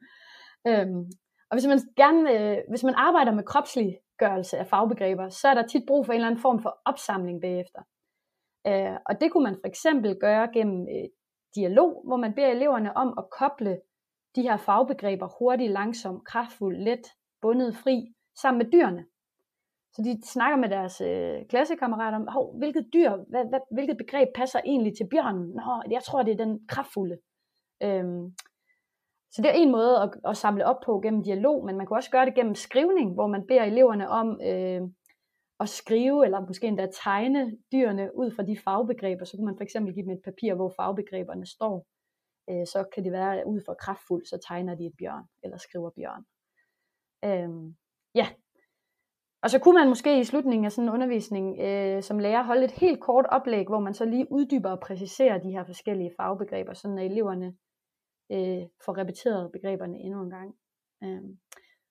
øhm, 0.68 1.04
og 1.50 1.54
hvis 1.54 1.66
man 1.66 1.78
gerne, 1.96 2.22
øh, 2.38 2.58
hvis 2.68 2.84
man 2.84 2.94
arbejder 2.96 3.32
med 3.32 3.44
kropsliggørelse 3.44 4.58
af 4.58 4.66
fagbegreber, 4.66 5.28
så 5.28 5.48
er 5.48 5.54
der 5.54 5.66
tit 5.66 5.82
brug 5.86 6.06
for 6.06 6.12
en 6.12 6.16
eller 6.16 6.28
anden 6.28 6.42
form 6.42 6.62
for 6.62 6.80
opsamling 6.84 7.40
bagefter. 7.40 7.82
Øh, 8.66 8.96
og 9.06 9.20
det 9.20 9.32
kunne 9.32 9.44
man 9.44 9.58
for 9.62 9.68
eksempel 9.68 10.16
gøre 10.20 10.48
gennem 10.54 10.80
øh, 10.82 11.08
dialog, 11.54 12.02
hvor 12.06 12.16
man 12.16 12.34
beder 12.34 12.48
eleverne 12.48 12.96
om 12.96 13.14
at 13.18 13.24
koble 13.38 13.80
de 14.36 14.42
her 14.42 14.56
fagbegreber 14.56 15.28
hurtigt, 15.38 15.72
langsomt, 15.72 16.26
kraftfuldt, 16.26 16.80
let, 16.80 17.06
bundet, 17.42 17.76
fri, 17.76 18.14
sammen 18.42 18.58
med 18.58 18.72
dyrene. 18.72 19.04
Så 19.92 20.02
de 20.02 20.20
snakker 20.24 20.56
med 20.56 20.68
deres 20.68 21.00
øh, 21.00 21.46
klassekammerater 21.48 22.18
om, 22.18 22.28
Hov, 22.28 22.58
hvilket 22.58 22.86
dyr, 22.92 23.10
hvad, 23.10 23.44
hvad, 23.48 23.60
hvilket 23.72 23.96
begreb 23.96 24.28
passer 24.34 24.60
egentlig 24.64 24.92
til 24.96 25.08
bjørnen? 25.10 25.48
Nå, 25.48 25.82
jeg 25.90 26.02
tror, 26.02 26.22
det 26.22 26.32
er 26.32 26.44
den 26.44 26.60
kraftfulde. 26.68 27.18
Øhm, 27.82 28.34
så 29.32 29.42
det 29.42 29.48
er 29.50 29.54
en 29.54 29.70
måde 29.70 29.96
at, 30.02 30.10
at 30.24 30.36
samle 30.36 30.66
op 30.66 30.80
på 30.86 31.00
gennem 31.00 31.22
dialog, 31.22 31.64
men 31.66 31.76
man 31.76 31.86
kan 31.86 31.96
også 31.96 32.10
gøre 32.10 32.26
det 32.26 32.34
gennem 32.34 32.54
skrivning, 32.54 33.14
hvor 33.14 33.26
man 33.26 33.46
beder 33.46 33.64
eleverne 33.64 34.08
om 34.08 34.40
øh, 34.44 34.80
at 35.60 35.68
skrive, 35.68 36.24
eller 36.24 36.46
måske 36.46 36.66
endda 36.66 36.88
tegne 37.04 37.56
dyrene 37.72 38.16
ud 38.16 38.30
fra 38.30 38.42
de 38.42 38.58
fagbegreber. 38.64 39.24
Så 39.24 39.36
kan 39.36 39.44
man 39.44 39.56
for 39.56 39.64
eksempel 39.64 39.94
give 39.94 40.04
dem 40.04 40.12
et 40.12 40.22
papir, 40.24 40.54
hvor 40.54 40.72
fagbegreberne 40.76 41.46
står. 41.46 41.86
Øh, 42.50 42.66
så 42.66 42.84
kan 42.94 43.04
det 43.04 43.12
være 43.12 43.46
ud 43.46 43.60
fra 43.66 43.74
kraftfuld, 43.74 44.26
så 44.26 44.38
tegner 44.48 44.74
de 44.74 44.86
et 44.86 44.96
bjørn, 44.98 45.24
eller 45.42 45.56
skriver 45.56 45.90
bjørn. 45.90 46.24
Øh, 47.24 47.74
ja, 48.14 48.28
og 49.42 49.50
så 49.50 49.58
kunne 49.58 49.74
man 49.74 49.88
måske 49.88 50.20
i 50.20 50.24
slutningen 50.24 50.64
af 50.64 50.72
sådan 50.72 50.88
en 50.88 50.94
undervisning 50.94 51.60
øh, 51.60 52.02
som 52.02 52.18
lærer 52.18 52.42
holde 52.42 52.64
et 52.64 52.70
helt 52.70 53.00
kort 53.00 53.26
oplæg, 53.26 53.66
hvor 53.66 53.80
man 53.80 53.94
så 53.94 54.04
lige 54.04 54.32
uddyber 54.32 54.70
og 54.70 54.80
præciserer 54.80 55.38
de 55.38 55.50
her 55.50 55.64
forskellige 55.64 56.14
fagbegreber, 56.16 56.74
så 56.74 56.88
at 56.88 57.04
eleverne 57.04 57.46
øh, 58.32 58.62
får 58.84 58.98
repeteret 58.98 59.52
begreberne 59.52 59.98
endnu 59.98 60.22
en 60.22 60.30
gang. 60.30 60.54
Øh, 61.04 61.22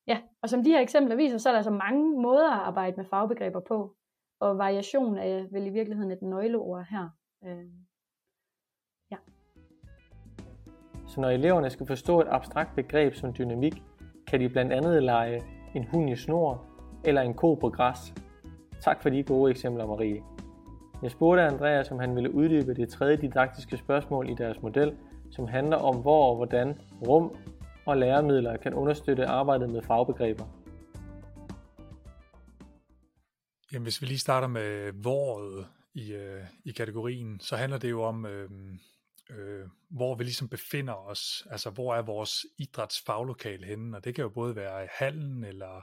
ja, 0.09 0.17
og 0.41 0.49
som 0.49 0.63
de 0.63 0.69
her 0.69 0.79
eksempler 0.79 1.15
viser, 1.15 1.37
så 1.37 1.49
er 1.49 1.53
der 1.53 1.57
altså 1.57 1.71
mange 1.71 2.21
måder 2.21 2.51
at 2.51 2.59
arbejde 2.59 2.97
med 2.97 3.05
fagbegreber 3.05 3.59
på, 3.67 3.95
og 4.39 4.57
variation 4.57 5.17
er 5.17 5.47
vel 5.51 5.67
i 5.67 5.69
virkeligheden 5.69 6.11
et 6.11 6.21
nøgleord 6.21 6.85
her. 6.89 7.09
Øh, 7.45 7.65
ja. 9.11 9.17
Så 11.07 11.21
når 11.21 11.29
eleverne 11.29 11.69
skal 11.69 11.87
forstå 11.87 12.21
et 12.21 12.27
abstrakt 12.29 12.75
begreb 12.75 13.13
som 13.13 13.33
dynamik, 13.33 13.83
kan 14.27 14.39
de 14.39 14.49
blandt 14.49 14.73
andet 14.73 15.03
lege 15.03 15.41
en 15.75 15.87
hund 15.91 16.09
i 16.09 16.15
snor, 16.15 16.65
eller 17.05 17.21
en 17.21 17.33
ko 17.33 17.55
på 17.55 17.69
græs. 17.69 18.13
Tak 18.81 19.01
for 19.01 19.09
de 19.09 19.23
gode 19.23 19.51
eksempler, 19.51 19.85
Marie. 19.85 20.23
Jeg 21.03 21.11
spurgte 21.11 21.43
Andreas, 21.43 21.91
om 21.91 21.99
han 21.99 22.15
ville 22.15 22.33
uddybe 22.33 22.73
det 22.73 22.89
tredje 22.89 23.17
didaktiske 23.17 23.77
spørgsmål 23.77 24.29
i 24.29 24.33
deres 24.33 24.61
model, 24.61 24.97
som 25.31 25.47
handler 25.47 25.77
om, 25.77 26.01
hvor 26.01 26.29
og 26.29 26.35
hvordan 26.35 26.77
rum 27.07 27.35
og 27.89 27.98
læremidler 27.98 28.58
kan 28.58 28.74
understøtte 28.74 29.25
arbejdet 29.25 29.69
med 29.69 29.81
fagbegreber. 29.81 30.46
Jamen, 33.72 33.84
hvis 33.84 34.01
vi 34.01 34.08
lige 34.08 34.19
starter 34.19 34.48
med 34.48 34.91
hvoret 34.91 35.67
i, 35.93 36.13
øh, 36.13 36.43
i 36.65 36.72
kategorien, 36.72 37.39
så 37.39 37.55
handler 37.55 37.77
det 37.77 37.89
jo 37.89 38.03
om, 38.03 38.25
øh, 38.25 38.50
øh, 39.29 39.65
hvor 39.89 40.15
vi 40.15 40.24
ligesom 40.24 40.50
befinder 40.50 40.93
os. 40.93 41.48
Altså, 41.51 41.69
hvor 41.69 41.96
er 41.96 42.01
vores 42.01 42.46
idrætsfaglokale 42.58 43.65
henne? 43.65 43.98
Og 43.98 44.03
det 44.03 44.15
kan 44.15 44.22
jo 44.22 44.29
både 44.29 44.55
være 44.55 44.84
i 44.84 44.88
hallen, 44.91 45.43
eller 45.43 45.81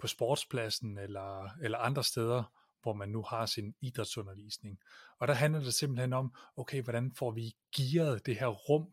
på 0.00 0.06
sportspladsen 0.06 0.98
eller, 0.98 1.48
eller 1.62 1.78
andre 1.78 2.04
steder, 2.04 2.42
hvor 2.82 2.92
man 2.92 3.08
nu 3.08 3.22
har 3.22 3.46
sin 3.46 3.74
idrætsundervisning. 3.80 4.78
Og 5.20 5.28
der 5.28 5.34
handler 5.34 5.60
det 5.60 5.74
simpelthen 5.74 6.12
om, 6.12 6.34
okay, 6.56 6.82
hvordan 6.82 7.12
får 7.12 7.30
vi 7.30 7.52
gearet 7.76 8.26
det 8.26 8.36
her 8.36 8.46
rum, 8.46 8.86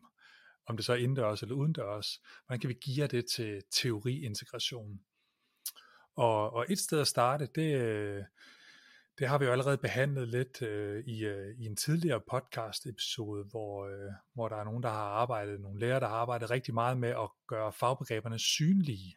om 0.66 0.76
det 0.76 0.86
så 0.86 0.92
er 0.92 0.96
indendørs 0.96 1.42
eller 1.42 1.54
udendørs, 1.54 2.20
hvordan 2.46 2.60
kan 2.60 2.68
vi 2.68 2.74
give 2.74 3.06
det 3.06 3.26
til 3.26 3.62
teoriintegration? 3.70 5.00
Og, 6.16 6.52
og 6.52 6.66
et 6.68 6.78
sted 6.78 7.00
at 7.00 7.06
starte, 7.06 7.48
det, 7.54 8.26
det 9.18 9.28
har 9.28 9.38
vi 9.38 9.44
jo 9.44 9.52
allerede 9.52 9.78
behandlet 9.78 10.28
lidt 10.28 10.62
øh, 10.62 11.04
i, 11.04 11.24
øh, 11.24 11.58
i 11.58 11.66
en 11.66 11.76
tidligere 11.76 12.20
podcast 12.30 12.86
episode, 12.86 13.44
hvor, 13.44 13.86
øh, 13.86 14.12
hvor 14.34 14.48
der 14.48 14.56
er 14.56 14.64
nogen, 14.64 14.82
der 14.82 14.88
har 14.88 15.04
arbejdet, 15.04 15.60
nogle 15.60 15.80
lærere, 15.80 16.00
der 16.00 16.08
har 16.08 16.16
arbejdet 16.16 16.50
rigtig 16.50 16.74
meget 16.74 16.98
med 16.98 17.08
at 17.08 17.30
gøre 17.46 17.72
fagbegreberne 17.72 18.38
synlige. 18.38 19.16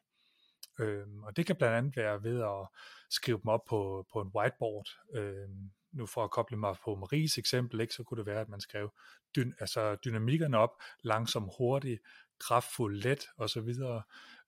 Øh, 0.79 1.07
og 1.23 1.35
det 1.37 1.45
kan 1.45 1.55
blandt 1.55 1.75
andet 1.75 1.97
være 1.97 2.23
ved 2.23 2.41
at 2.41 2.67
skrive 3.09 3.37
dem 3.37 3.47
op 3.47 3.65
på, 3.69 4.05
på 4.13 4.21
en 4.21 4.31
whiteboard. 4.35 4.87
Øh, 5.13 5.49
nu 5.95 6.05
for 6.05 6.23
at 6.23 6.31
koble 6.31 6.57
mig 6.57 6.75
på 6.83 6.95
Maries 6.95 7.37
eksempel, 7.37 7.81
ikke, 7.81 7.93
så 7.93 8.03
kunne 8.03 8.17
det 8.17 8.25
være, 8.25 8.41
at 8.41 8.49
man 8.49 8.61
skrev 8.61 8.93
dyn, 9.35 9.53
altså 9.59 9.95
dynamikkerne 9.95 10.57
op, 10.57 10.69
langsom, 11.03 11.49
hurtigt, 11.57 12.01
kraftfuld, 12.39 12.95
let 12.95 13.27
osv. 13.37 13.73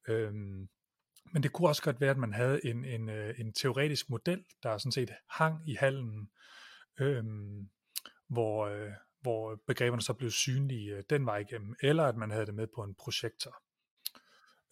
Øhm, 0.08 0.70
men 1.34 1.44
det 1.44 1.54
kunne 1.54 1.68
også 1.68 1.82
godt 1.82 2.02
være, 2.02 2.12
at 2.12 2.18
man 2.18 2.34
havde 2.34 2.66
en, 2.66 2.86
en, 2.86 3.10
øh, 3.10 3.40
en 3.40 3.54
teoretisk 3.54 4.10
model, 4.10 4.46
der 4.64 4.78
sådan 4.78 4.92
set 4.92 5.12
hang 5.30 5.70
i 5.70 5.76
hallen, 5.76 6.30
øhm, 7.00 7.70
hvor, 8.28 8.66
øh, 8.68 8.92
hvor 9.22 9.60
begreberne 9.68 10.02
så 10.02 10.14
blev 10.14 10.32
synlige 10.32 10.96
øh, 10.96 11.04
den 11.10 11.26
vej 11.26 11.38
igennem, 11.38 11.76
eller 11.82 12.04
at 12.04 12.16
man 12.16 12.32
havde 12.32 12.46
det 12.46 12.56
med 12.56 12.68
på 12.76 12.84
en 12.84 12.96
projektor. 12.96 13.64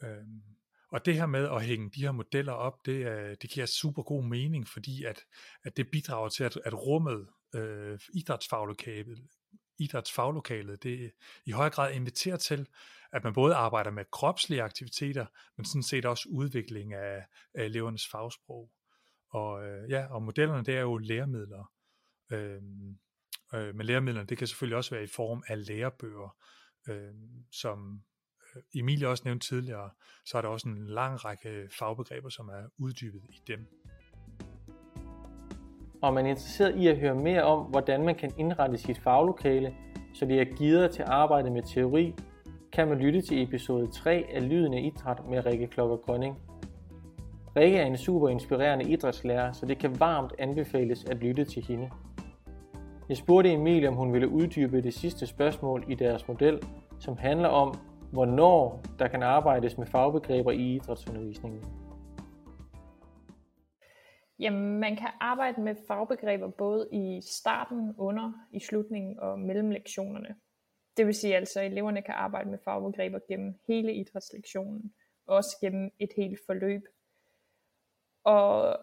Øhm, 0.04 0.55
og 0.96 1.06
det 1.06 1.16
her 1.16 1.26
med 1.26 1.50
at 1.50 1.66
hænge 1.66 1.90
de 1.90 2.02
her 2.02 2.12
modeller 2.12 2.54
op, 2.54 2.86
det, 2.86 3.02
er, 3.02 3.36
det 3.36 3.50
giver 3.50 3.66
super 3.66 4.04
god 4.04 4.24
mening, 4.24 4.68
fordi 4.68 5.04
at, 5.04 5.26
at 5.64 5.78
det 5.78 5.92
bidrager 5.92 6.30
til, 6.30 6.44
at, 6.44 6.58
at 6.66 6.74
rummet, 6.74 7.28
øh, 7.56 8.00
idrætsfaglokalet, 8.14 9.28
idrætsfaglokalet, 9.80 10.84
det 10.84 11.12
i 11.46 11.52
høj 11.52 11.70
grad 11.70 11.94
inviterer 11.94 12.38
til, 12.38 12.68
at 13.12 13.24
man 13.24 13.34
både 13.34 13.56
arbejder 13.56 13.92
med 13.92 14.06
kropslige 14.12 14.64
aktiviteter, 14.64 15.26
men 15.58 15.66
sådan 15.66 15.84
set 15.84 16.06
også 16.06 16.30
udvikling 16.30 16.94
af, 16.94 17.26
af 17.54 17.66
elevernes 17.66 18.08
fagsprog. 18.08 18.72
Og 19.30 19.68
øh, 19.68 19.90
ja, 19.90 20.06
og 20.06 20.24
modellerne, 20.24 20.64
det 20.64 20.76
er 20.76 20.82
jo 20.82 20.98
læremidler. 20.98 21.72
Øh, 22.32 22.62
øh, 23.54 23.76
men 23.76 23.86
læremidlerne, 23.86 24.28
det 24.28 24.38
kan 24.38 24.48
selvfølgelig 24.48 24.78
også 24.78 24.96
være 24.96 25.04
i 25.04 25.08
form 25.16 25.44
af 25.48 25.68
lærebøger, 25.68 26.38
øh, 26.90 27.14
som 27.52 28.04
Øh, 28.56 28.80
Emilie 28.80 29.08
også 29.08 29.24
nævnte 29.26 29.48
tidligere, 29.48 29.90
så 30.26 30.38
er 30.38 30.42
der 30.42 30.50
også 30.50 30.70
en 30.70 30.88
lang 30.88 31.26
række 31.26 31.70
fagbegreber, 31.80 32.30
som 32.30 32.50
er 32.50 32.70
uddybet 32.78 33.22
i 33.30 33.42
dem. 33.48 33.68
Og 36.02 36.14
man 36.14 36.26
er 36.26 36.30
interesseret 36.30 36.76
i 36.76 36.88
at 36.88 36.98
høre 36.98 37.16
mere 37.16 37.44
om, 37.44 37.66
hvordan 37.66 38.06
man 38.06 38.16
kan 38.16 38.32
indrette 38.38 38.78
sit 38.78 39.00
faglokale, 39.00 39.76
så 40.14 40.26
det 40.26 40.40
er 40.40 40.56
givet 40.58 40.92
til 40.92 41.04
arbejde 41.08 41.50
med 41.52 41.64
teori, 41.64 42.16
kan 42.74 42.88
man 42.88 42.98
lytte 42.98 43.22
til 43.22 43.44
episode 43.44 43.92
3 43.92 44.26
af 44.34 44.50
Lyden 44.50 44.74
af 44.74 44.82
Idræt 44.82 45.28
med 45.30 45.46
Rikke 45.46 45.68
Klokker 45.68 45.98
Grønning. 45.98 46.38
Rikke 47.56 47.78
er 47.78 47.86
en 47.86 47.98
super 47.98 48.30
inspirerende 48.30 48.92
idrætslærer, 48.92 49.52
så 49.52 49.66
det 49.66 49.78
kan 49.78 50.00
varmt 50.00 50.34
anbefales 50.40 51.06
at 51.06 51.18
lytte 51.18 51.46
til 51.46 51.64
hende. 51.64 51.90
Jeg 53.10 53.18
spurgte 53.18 53.54
Emilie, 53.54 53.88
om 53.88 53.96
hun 53.96 54.14
ville 54.14 54.30
uddybe 54.30 54.82
det 54.82 54.94
sidste 54.94 55.28
spørgsmål 55.28 55.84
i 55.88 55.96
deres 55.96 56.28
model, 56.28 56.60
som 57.00 57.18
handler 57.18 57.50
om, 57.50 57.80
hvornår 58.12 58.84
der 59.00 59.08
kan 59.08 59.24
arbejdes 59.24 59.78
med 59.78 59.86
fagbegreber 59.86 60.52
i 60.52 60.76
idrætsundervisningen. 60.76 61.64
Jamen, 64.40 64.80
man 64.80 64.96
kan 64.96 65.10
arbejde 65.20 65.62
med 65.62 65.76
fagbegreber 65.88 66.48
både 66.48 66.88
i 66.92 67.22
starten, 67.22 67.96
under, 67.98 68.32
i 68.52 68.60
slutningen 68.60 69.20
og 69.20 69.40
mellem 69.40 69.70
lektionerne. 69.70 70.36
Det 70.98 71.06
vil 71.06 71.16
sige 71.16 71.36
altså, 71.36 71.60
at 71.60 71.66
eleverne 71.66 72.02
kan 72.02 72.14
arbejde 72.14 72.50
med 72.50 72.58
fagbegreber 72.66 73.20
gennem 73.28 73.60
hele 73.68 73.94
idrætslektionen, 73.94 74.94
også 75.28 75.58
gennem 75.62 75.92
et 76.00 76.10
helt 76.18 76.40
forløb. 76.46 76.82
Og 78.24 78.78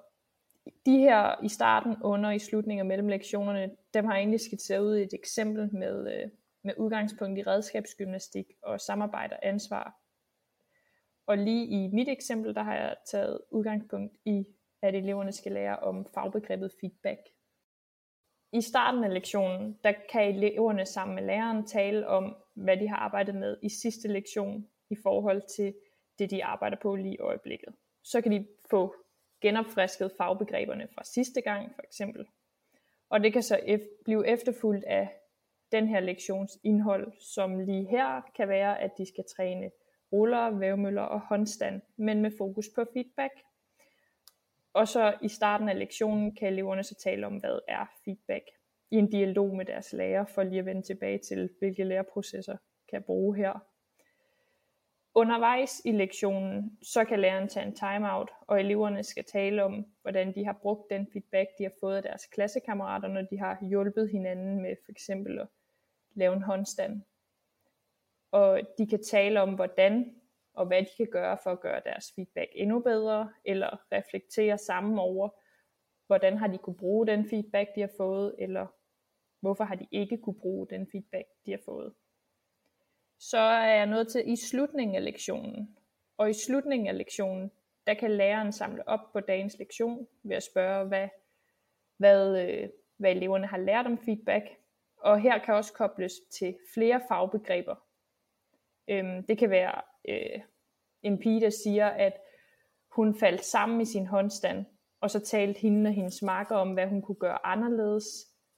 de 0.86 0.98
her 0.98 1.44
i 1.44 1.48
starten, 1.48 1.96
under, 2.02 2.30
i 2.30 2.38
slutningen 2.38 2.80
og 2.80 2.86
mellem 2.86 3.08
lektionerne, 3.08 3.70
dem 3.94 4.04
har 4.04 4.12
jeg 4.12 4.20
egentlig 4.20 4.40
skitseret 4.40 4.80
ud 4.80 4.96
i 4.96 5.02
et 5.02 5.14
eksempel 5.14 5.74
med, 5.74 6.12
øh, 6.14 6.30
med 6.64 6.74
udgangspunkt 6.76 7.38
i 7.38 7.42
redskabsgymnastik 7.42 8.46
og 8.62 8.80
samarbejde 8.80 9.36
og 9.36 9.46
ansvar. 9.46 9.98
Og 11.26 11.38
lige 11.38 11.66
i 11.66 11.88
mit 11.88 12.08
eksempel, 12.08 12.54
der 12.54 12.62
har 12.62 12.74
jeg 12.74 12.96
taget 13.06 13.40
udgangspunkt 13.50 14.16
i 14.24 14.44
at 14.82 14.94
eleverne 14.94 15.32
skal 15.32 15.52
lære 15.52 15.76
om 15.76 16.06
fagbegrebet 16.14 16.72
feedback. 16.80 17.20
I 18.52 18.60
starten 18.60 19.04
af 19.04 19.14
lektionen, 19.14 19.78
der 19.84 19.92
kan 20.12 20.34
eleverne 20.34 20.86
sammen 20.86 21.14
med 21.14 21.22
læreren 21.22 21.66
tale 21.66 22.08
om, 22.08 22.36
hvad 22.54 22.76
de 22.76 22.88
har 22.88 22.96
arbejdet 22.96 23.34
med 23.34 23.56
i 23.62 23.68
sidste 23.68 24.08
lektion 24.08 24.68
i 24.90 24.96
forhold 25.02 25.42
til 25.56 25.74
det, 26.18 26.30
de 26.30 26.44
arbejder 26.44 26.76
på 26.82 26.94
lige 26.96 27.14
i 27.14 27.18
øjeblikket. 27.18 27.74
Så 28.02 28.20
kan 28.20 28.32
de 28.32 28.46
få 28.70 28.94
genopfrisket 29.40 30.12
fagbegreberne 30.18 30.88
fra 30.94 31.04
sidste 31.04 31.40
gang, 31.40 31.74
for 31.74 31.82
eksempel. 31.82 32.26
Og 33.10 33.22
det 33.22 33.32
kan 33.32 33.42
så 33.42 33.80
blive 34.04 34.28
efterfulgt 34.28 34.84
af 34.84 35.21
den 35.72 35.88
her 35.88 36.00
lektions 36.00 36.58
indhold, 36.64 37.12
som 37.20 37.58
lige 37.58 37.86
her 37.86 38.20
kan 38.36 38.48
være, 38.48 38.80
at 38.80 38.90
de 38.98 39.06
skal 39.06 39.24
træne 39.36 39.70
ruller, 40.12 40.50
vævmøller 40.50 41.02
og 41.02 41.20
håndstand, 41.20 41.82
men 41.96 42.22
med 42.22 42.30
fokus 42.38 42.68
på 42.74 42.84
feedback. 42.92 43.32
Og 44.72 44.88
så 44.88 45.14
i 45.22 45.28
starten 45.28 45.68
af 45.68 45.78
lektionen 45.78 46.34
kan 46.34 46.48
eleverne 46.48 46.82
så 46.82 46.94
tale 46.94 47.26
om, 47.26 47.36
hvad 47.36 47.58
er 47.68 47.86
feedback 48.04 48.44
i 48.90 48.96
en 48.96 49.10
dialog 49.10 49.56
med 49.56 49.64
deres 49.64 49.92
lærer, 49.92 50.24
for 50.24 50.42
lige 50.42 50.58
at 50.58 50.66
vende 50.66 50.82
tilbage 50.82 51.18
til, 51.18 51.50
hvilke 51.58 51.84
læreprocesser 51.84 52.56
kan 52.90 53.02
bruge 53.02 53.36
her. 53.36 53.66
Undervejs 55.14 55.82
i 55.84 55.92
lektionen, 55.92 56.78
så 56.82 57.04
kan 57.04 57.20
læreren 57.20 57.48
tage 57.48 57.66
en 57.66 57.74
timeout, 57.74 58.30
og 58.46 58.60
eleverne 58.60 59.02
skal 59.02 59.24
tale 59.24 59.64
om, 59.64 59.86
hvordan 60.02 60.34
de 60.34 60.44
har 60.44 60.58
brugt 60.62 60.90
den 60.90 61.06
feedback, 61.12 61.48
de 61.58 61.62
har 61.64 61.72
fået 61.80 61.96
af 61.96 62.02
deres 62.02 62.26
klassekammerater, 62.26 63.08
når 63.08 63.22
de 63.22 63.38
har 63.38 63.58
hjulpet 63.68 64.10
hinanden 64.10 64.62
med 64.62 64.76
for 64.84 64.92
eksempel 64.92 65.38
at 65.38 65.48
lave 66.14 66.36
en 66.36 66.42
håndstand. 66.42 67.02
Og 68.30 68.60
de 68.78 68.86
kan 68.86 69.02
tale 69.02 69.40
om, 69.40 69.54
hvordan 69.54 70.22
og 70.54 70.66
hvad 70.66 70.82
de 70.82 70.90
kan 70.96 71.08
gøre 71.10 71.38
for 71.42 71.50
at 71.50 71.60
gøre 71.60 71.80
deres 71.84 72.12
feedback 72.14 72.50
endnu 72.54 72.80
bedre, 72.80 73.32
eller 73.44 73.92
reflektere 73.92 74.58
sammen 74.58 74.98
over, 74.98 75.28
hvordan 76.06 76.36
har 76.36 76.46
de 76.46 76.58
kunne 76.58 76.76
bruge 76.76 77.06
den 77.06 77.28
feedback, 77.28 77.68
de 77.74 77.80
har 77.80 77.90
fået, 77.96 78.34
eller 78.38 78.66
hvorfor 79.40 79.64
har 79.64 79.74
de 79.74 79.86
ikke 79.90 80.18
kunne 80.18 80.40
bruge 80.40 80.66
den 80.70 80.86
feedback, 80.92 81.28
de 81.46 81.50
har 81.50 81.60
fået. 81.64 81.92
Så 83.18 83.38
er 83.38 83.74
jeg 83.74 83.86
nået 83.86 84.08
til 84.08 84.32
i 84.32 84.36
slutningen 84.36 84.96
af 84.96 85.04
lektionen. 85.04 85.76
Og 86.16 86.30
i 86.30 86.32
slutningen 86.32 86.88
af 86.88 86.98
lektionen, 86.98 87.50
der 87.86 87.94
kan 87.94 88.10
læreren 88.10 88.52
samle 88.52 88.88
op 88.88 89.12
på 89.12 89.20
dagens 89.20 89.58
lektion 89.58 90.08
ved 90.22 90.36
at 90.36 90.42
spørge, 90.42 90.88
hvad, 90.88 91.08
hvad, 91.96 92.42
øh, 92.42 92.68
hvad 92.96 93.10
eleverne 93.10 93.46
har 93.46 93.58
lært 93.58 93.86
om 93.86 93.98
feedback. 93.98 94.44
Og 95.02 95.20
her 95.20 95.38
kan 95.38 95.54
også 95.54 95.72
kobles 95.72 96.12
til 96.30 96.56
flere 96.74 97.00
fagbegreber. 97.08 97.74
Øhm, 98.88 99.26
det 99.26 99.38
kan 99.38 99.50
være 99.50 99.80
øh, 100.08 100.40
en 101.02 101.18
pige, 101.18 101.40
der 101.40 101.50
siger, 101.50 101.88
at 101.88 102.12
hun 102.92 103.14
faldt 103.14 103.44
sammen 103.44 103.80
i 103.80 103.84
sin 103.84 104.06
håndstand, 104.06 104.64
og 105.00 105.10
så 105.10 105.20
talte 105.20 105.60
hende 105.60 105.88
og 105.88 105.94
hendes 105.94 106.22
makker 106.22 106.56
om, 106.56 106.72
hvad 106.72 106.86
hun 106.86 107.02
kunne 107.02 107.14
gøre 107.16 107.46
anderledes, 107.46 108.06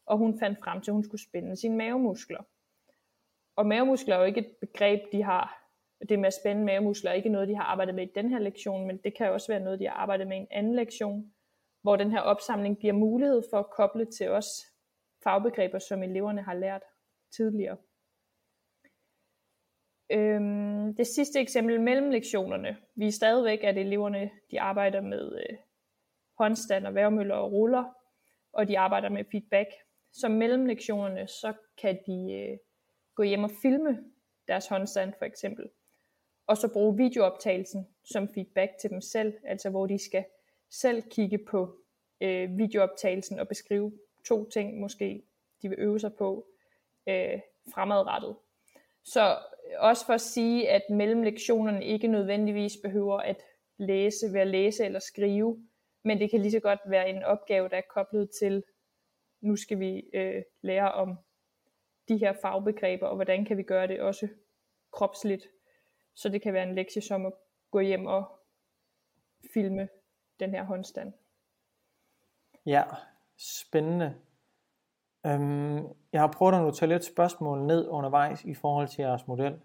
og 0.07 0.19
hun 0.19 0.39
fandt 0.39 0.59
frem 0.59 0.81
til, 0.81 0.91
at 0.91 0.95
hun 0.95 1.05
skulle 1.05 1.23
spænde 1.29 1.57
sine 1.57 1.77
mavemuskler. 1.77 2.43
Og 3.57 3.67
mavemuskler 3.67 4.15
er 4.15 4.19
jo 4.19 4.25
ikke 4.25 4.41
et 4.41 4.57
begreb, 4.61 5.01
de 5.13 5.23
har, 5.23 5.69
det 6.09 6.19
med 6.19 6.27
at 6.27 6.35
spænde 6.35 6.65
mavemuskler 6.65 7.11
er 7.11 7.15
ikke 7.15 7.29
noget, 7.29 7.49
de 7.49 7.57
har 7.57 7.65
arbejdet 7.65 7.95
med 7.95 8.07
i 8.07 8.13
den 8.15 8.31
her 8.31 8.39
lektion, 8.39 8.87
men 8.87 8.97
det 8.97 9.17
kan 9.17 9.33
også 9.33 9.53
være 9.53 9.61
noget, 9.61 9.81
de 9.81 9.89
har 9.89 9.95
arbejdet 9.95 10.27
med 10.27 10.37
i 10.37 10.41
en 10.41 10.49
anden 10.51 10.75
lektion, 10.75 11.33
hvor 11.83 11.97
den 11.97 12.11
her 12.11 12.21
opsamling 12.21 12.79
giver 12.79 12.93
mulighed 12.93 13.43
for 13.51 13.59
at 13.59 13.71
koble 13.71 14.05
til 14.05 14.31
os 14.31 14.74
fagbegreber, 15.25 15.79
som 15.79 16.03
eleverne 16.03 16.43
har 16.43 16.55
lært 16.55 16.83
tidligere. 17.37 17.77
Øhm, 20.11 20.95
det 20.95 21.07
sidste 21.07 21.41
eksempel 21.41 21.81
mellem 21.81 22.11
lektionerne. 22.11 22.77
Vi 22.95 23.07
er 23.07 23.13
stadigvæk, 23.13 23.59
at 23.63 23.79
eleverne 23.79 24.31
de 24.51 24.61
arbejder 24.61 25.01
med 25.01 25.39
øh, 25.39 25.57
håndstand 26.39 26.87
og 26.87 26.95
værmøller 26.95 27.35
og 27.35 27.53
ruller, 27.53 27.85
og 28.53 28.69
de 28.69 28.79
arbejder 28.79 29.09
med 29.09 29.25
feedback. 29.31 29.69
Så 30.13 30.29
mellem 30.29 30.67
lektionerne, 30.67 31.29
så 31.29 31.53
kan 31.79 31.99
de 32.07 32.33
øh, 32.33 32.59
gå 33.15 33.23
hjem 33.23 33.45
og 33.45 33.51
filme 33.63 34.05
deres 34.49 34.67
håndstand 34.69 35.13
for 35.19 35.25
eksempel, 35.25 35.71
og 36.47 36.57
så 36.57 36.73
bruge 36.73 36.97
videooptagelsen 36.97 37.87
som 38.05 38.29
feedback 38.35 38.73
til 38.81 38.91
dem 38.91 39.01
selv, 39.01 39.35
altså 39.45 39.71
hvor 39.71 39.87
de 39.87 40.05
skal 40.05 40.25
selv 40.71 41.03
kigge 41.03 41.39
på 41.51 41.79
øh, 42.21 42.59
videooptagelsen 42.59 43.39
og 43.39 43.49
beskrive 43.49 43.93
to 44.25 44.49
ting 44.51 44.81
måske, 44.81 45.23
de 45.63 45.69
vil 45.69 45.79
øve 45.79 46.01
sig 46.01 46.15
på 46.15 46.47
øh, 47.09 47.41
fremadrettet. 47.75 48.37
Så 49.05 49.31
øh, 49.31 49.77
også 49.79 50.07
for 50.07 50.13
at 50.13 50.21
sige, 50.21 50.71
at 50.71 50.83
mellem 50.91 51.23
lektionerne 51.23 51.85
ikke 51.85 52.07
nødvendigvis 52.07 52.73
behøver 52.83 53.19
at 53.19 53.43
læse 53.77 54.33
ved 54.33 54.41
at 54.41 54.47
læse 54.47 54.85
eller 54.85 54.99
skrive, 54.99 55.69
men 56.05 56.21
det 56.21 56.31
kan 56.31 56.41
lige 56.41 56.53
så 56.53 56.61
godt 56.61 56.81
være 56.87 57.09
en 57.09 57.23
opgave, 57.23 57.69
der 57.69 57.77
er 57.77 57.89
koblet 57.95 58.31
til, 58.41 58.63
nu 59.41 59.57
skal 59.57 59.81
vi 59.81 60.11
øh, 60.15 60.43
lære 60.63 60.93
om 60.93 61.19
de 62.09 62.19
her 62.19 62.33
fagbegreber, 62.43 63.07
og 63.07 63.15
hvordan 63.15 63.45
kan 63.45 63.57
vi 63.57 63.63
gøre 63.63 63.87
det 63.87 64.01
også 64.01 64.29
kropsligt. 64.93 65.49
Så 66.15 66.29
det 66.29 66.43
kan 66.43 66.55
være 66.55 66.69
en 66.69 66.75
lektie 66.75 67.03
som 67.03 67.27
at 67.27 67.33
gå 67.71 67.81
hjem 67.81 68.07
og 68.07 68.25
filme 69.55 69.89
den 70.41 70.51
her 70.51 70.63
håndstand. 70.63 71.13
Ja, 72.67 72.83
spændende. 73.39 74.15
Øhm, 75.27 75.87
jeg 76.13 76.21
har 76.21 76.33
prøvet 76.37 76.55
at 76.55 76.63
notere 76.63 76.89
lidt 76.89 77.05
spørgsmål 77.05 77.67
ned 77.67 77.89
undervejs 77.89 78.45
i 78.45 78.55
forhold 78.55 78.89
til 78.89 79.03
jeres 79.03 79.27
model, 79.27 79.61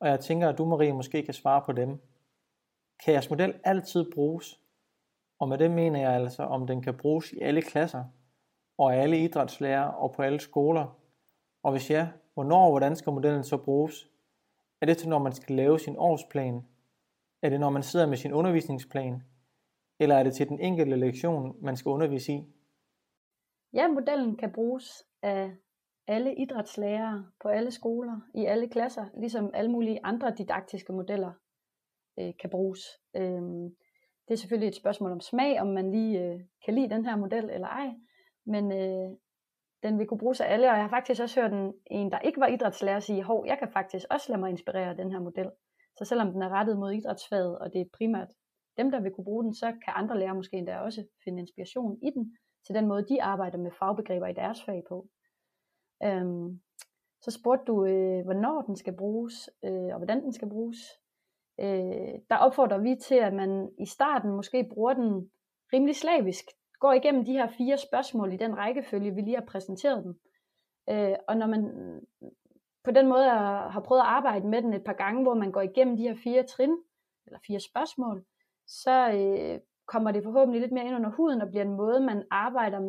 og 0.00 0.08
jeg 0.08 0.20
tænker, 0.20 0.48
at 0.48 0.58
du, 0.58 0.64
Marie, 0.64 0.92
måske 0.92 1.22
kan 1.22 1.34
svare 1.34 1.62
på 1.66 1.72
dem. 1.72 2.00
Kan 3.04 3.14
jeres 3.14 3.30
model 3.30 3.54
altid 3.64 4.12
bruges? 4.12 4.60
Og 5.38 5.48
med 5.48 5.58
det 5.58 5.70
mener 5.70 6.00
jeg 6.00 6.12
altså, 6.12 6.42
om 6.42 6.66
den 6.66 6.82
kan 6.82 6.96
bruges 6.96 7.32
i 7.32 7.40
alle 7.40 7.62
klasser, 7.62 8.04
og 8.78 8.94
af 8.94 9.02
alle 9.02 9.18
idrætslærer 9.18 9.84
og 9.84 10.12
på 10.12 10.22
alle 10.22 10.40
skoler. 10.40 10.98
Og 11.62 11.72
hvis 11.72 11.90
ja, 11.90 12.08
hvornår 12.34 12.64
og 12.64 12.70
hvordan 12.70 12.96
skal 12.96 13.12
modellen 13.12 13.44
så 13.44 13.56
bruges? 13.56 14.08
Er 14.80 14.86
det 14.86 14.98
til, 14.98 15.08
når 15.08 15.18
man 15.18 15.32
skal 15.32 15.56
lave 15.56 15.78
sin 15.78 15.96
årsplan? 15.98 16.62
Er 17.42 17.48
det, 17.48 17.60
når 17.60 17.70
man 17.70 17.82
sidder 17.82 18.06
med 18.06 18.16
sin 18.16 18.32
undervisningsplan? 18.32 19.22
Eller 19.98 20.16
er 20.16 20.22
det 20.22 20.34
til 20.34 20.48
den 20.48 20.60
enkelte 20.60 20.96
lektion, 20.96 21.56
man 21.60 21.76
skal 21.76 21.88
undervise 21.88 22.32
i? 22.32 22.44
Ja, 23.76 23.88
modellen 23.88 24.36
kan 24.36 24.52
bruges 24.52 25.04
af 25.22 25.50
alle 26.06 26.34
idrætslærere 26.34 27.26
på 27.42 27.48
alle 27.48 27.70
skoler, 27.70 28.20
i 28.34 28.44
alle 28.44 28.68
klasser, 28.68 29.04
ligesom 29.20 29.50
alle 29.54 29.70
mulige 29.70 30.00
andre 30.04 30.34
didaktiske 30.38 30.92
modeller 30.92 31.32
øh, 32.18 32.32
kan 32.40 32.50
bruges. 32.50 32.80
Øhm, 33.16 33.64
det 34.28 34.34
er 34.34 34.36
selvfølgelig 34.36 34.68
et 34.68 34.76
spørgsmål 34.76 35.12
om 35.12 35.20
smag, 35.20 35.60
om 35.60 35.66
man 35.66 35.90
lige 35.90 36.24
øh, 36.24 36.40
kan 36.64 36.74
lide 36.74 36.90
den 36.90 37.04
her 37.04 37.16
model 37.16 37.50
eller 37.50 37.68
ej, 37.68 37.90
men 38.46 38.72
øh, 38.72 39.16
den 39.82 39.98
vil 39.98 40.06
kunne 40.06 40.18
bruges 40.18 40.40
af 40.40 40.52
alle, 40.52 40.70
og 40.70 40.76
jeg 40.76 40.84
har 40.84 40.90
faktisk 40.90 41.22
også 41.22 41.40
hørt 41.40 41.52
en, 41.52 41.74
en 41.90 42.10
der 42.12 42.18
ikke 42.18 42.40
var 42.40 42.46
idrætslærer, 42.46 43.00
sige, 43.00 43.22
hov, 43.22 43.46
jeg 43.46 43.58
kan 43.58 43.72
faktisk 43.72 44.06
også 44.10 44.26
lade 44.28 44.40
mig 44.40 44.50
inspirere 44.50 44.90
af 44.90 44.96
den 44.96 45.10
her 45.10 45.20
model. 45.20 45.50
Så 45.96 46.04
selvom 46.04 46.32
den 46.32 46.42
er 46.42 46.48
rettet 46.48 46.78
mod 46.78 46.92
idrætsfaget, 46.92 47.58
og 47.58 47.72
det 47.72 47.80
er 47.80 47.96
primært 47.98 48.28
dem, 48.76 48.90
der 48.90 49.00
vil 49.00 49.12
kunne 49.12 49.24
bruge 49.24 49.44
den, 49.44 49.54
så 49.54 49.66
kan 49.66 49.92
andre 49.96 50.18
lærere 50.18 50.34
måske 50.34 50.56
endda 50.56 50.78
også 50.78 51.04
finde 51.24 51.40
inspiration 51.40 51.98
i 52.02 52.10
den, 52.10 52.36
til 52.66 52.74
den 52.74 52.86
måde, 52.86 53.08
de 53.08 53.22
arbejder 53.22 53.58
med 53.58 53.70
fagbegreber 53.70 54.26
i 54.26 54.32
deres 54.32 54.64
fag 54.64 54.82
på. 54.88 55.08
Øhm, 56.02 56.60
så 57.20 57.30
spurgte 57.30 57.64
du, 57.64 57.84
øh, 57.84 58.24
hvornår 58.24 58.62
den 58.62 58.76
skal 58.76 58.96
bruges, 58.96 59.50
øh, 59.64 59.70
og 59.70 59.96
hvordan 59.96 60.22
den 60.22 60.32
skal 60.32 60.48
bruges. 60.48 60.78
Øh, 61.60 62.14
der 62.30 62.36
opfordrer 62.36 62.78
vi 62.78 62.96
til, 63.02 63.14
at 63.14 63.32
man 63.32 63.70
i 63.78 63.86
starten 63.86 64.30
måske 64.30 64.68
bruger 64.74 64.94
den 64.94 65.30
rimelig 65.72 65.96
slavisk, 65.96 66.44
går 66.80 66.92
igennem 66.92 67.24
de 67.24 67.32
her 67.32 67.48
fire 67.58 67.78
spørgsmål 67.78 68.32
i 68.32 68.36
den 68.36 68.56
rækkefølge, 68.56 69.14
vi 69.14 69.20
lige 69.20 69.36
har 69.36 69.44
præsenteret 69.48 70.04
dem. 70.04 70.20
Øh, 70.90 71.16
og 71.28 71.36
når 71.36 71.46
man 71.46 71.62
på 72.84 72.90
den 72.90 73.08
måde 73.08 73.28
har 73.74 73.82
prøvet 73.86 74.00
at 74.00 74.06
arbejde 74.06 74.48
med 74.48 74.62
den 74.62 74.72
et 74.72 74.84
par 74.84 74.92
gange, 74.92 75.22
hvor 75.22 75.34
man 75.34 75.52
går 75.52 75.60
igennem 75.60 75.96
de 75.96 76.02
her 76.02 76.16
fire 76.24 76.42
trin, 76.42 76.76
eller 77.26 77.38
fire 77.46 77.60
spørgsmål, 77.60 78.24
så 78.66 79.10
øh, 79.10 79.60
kommer 79.86 80.10
det 80.12 80.24
forhåbentlig 80.24 80.60
lidt 80.60 80.72
mere 80.72 80.86
ind 80.86 80.94
under 80.94 81.10
huden, 81.10 81.42
og 81.42 81.48
bliver 81.48 81.64
en 81.64 81.76
måde, 81.76 82.00
man 82.00 82.24
arbejder 82.30 82.80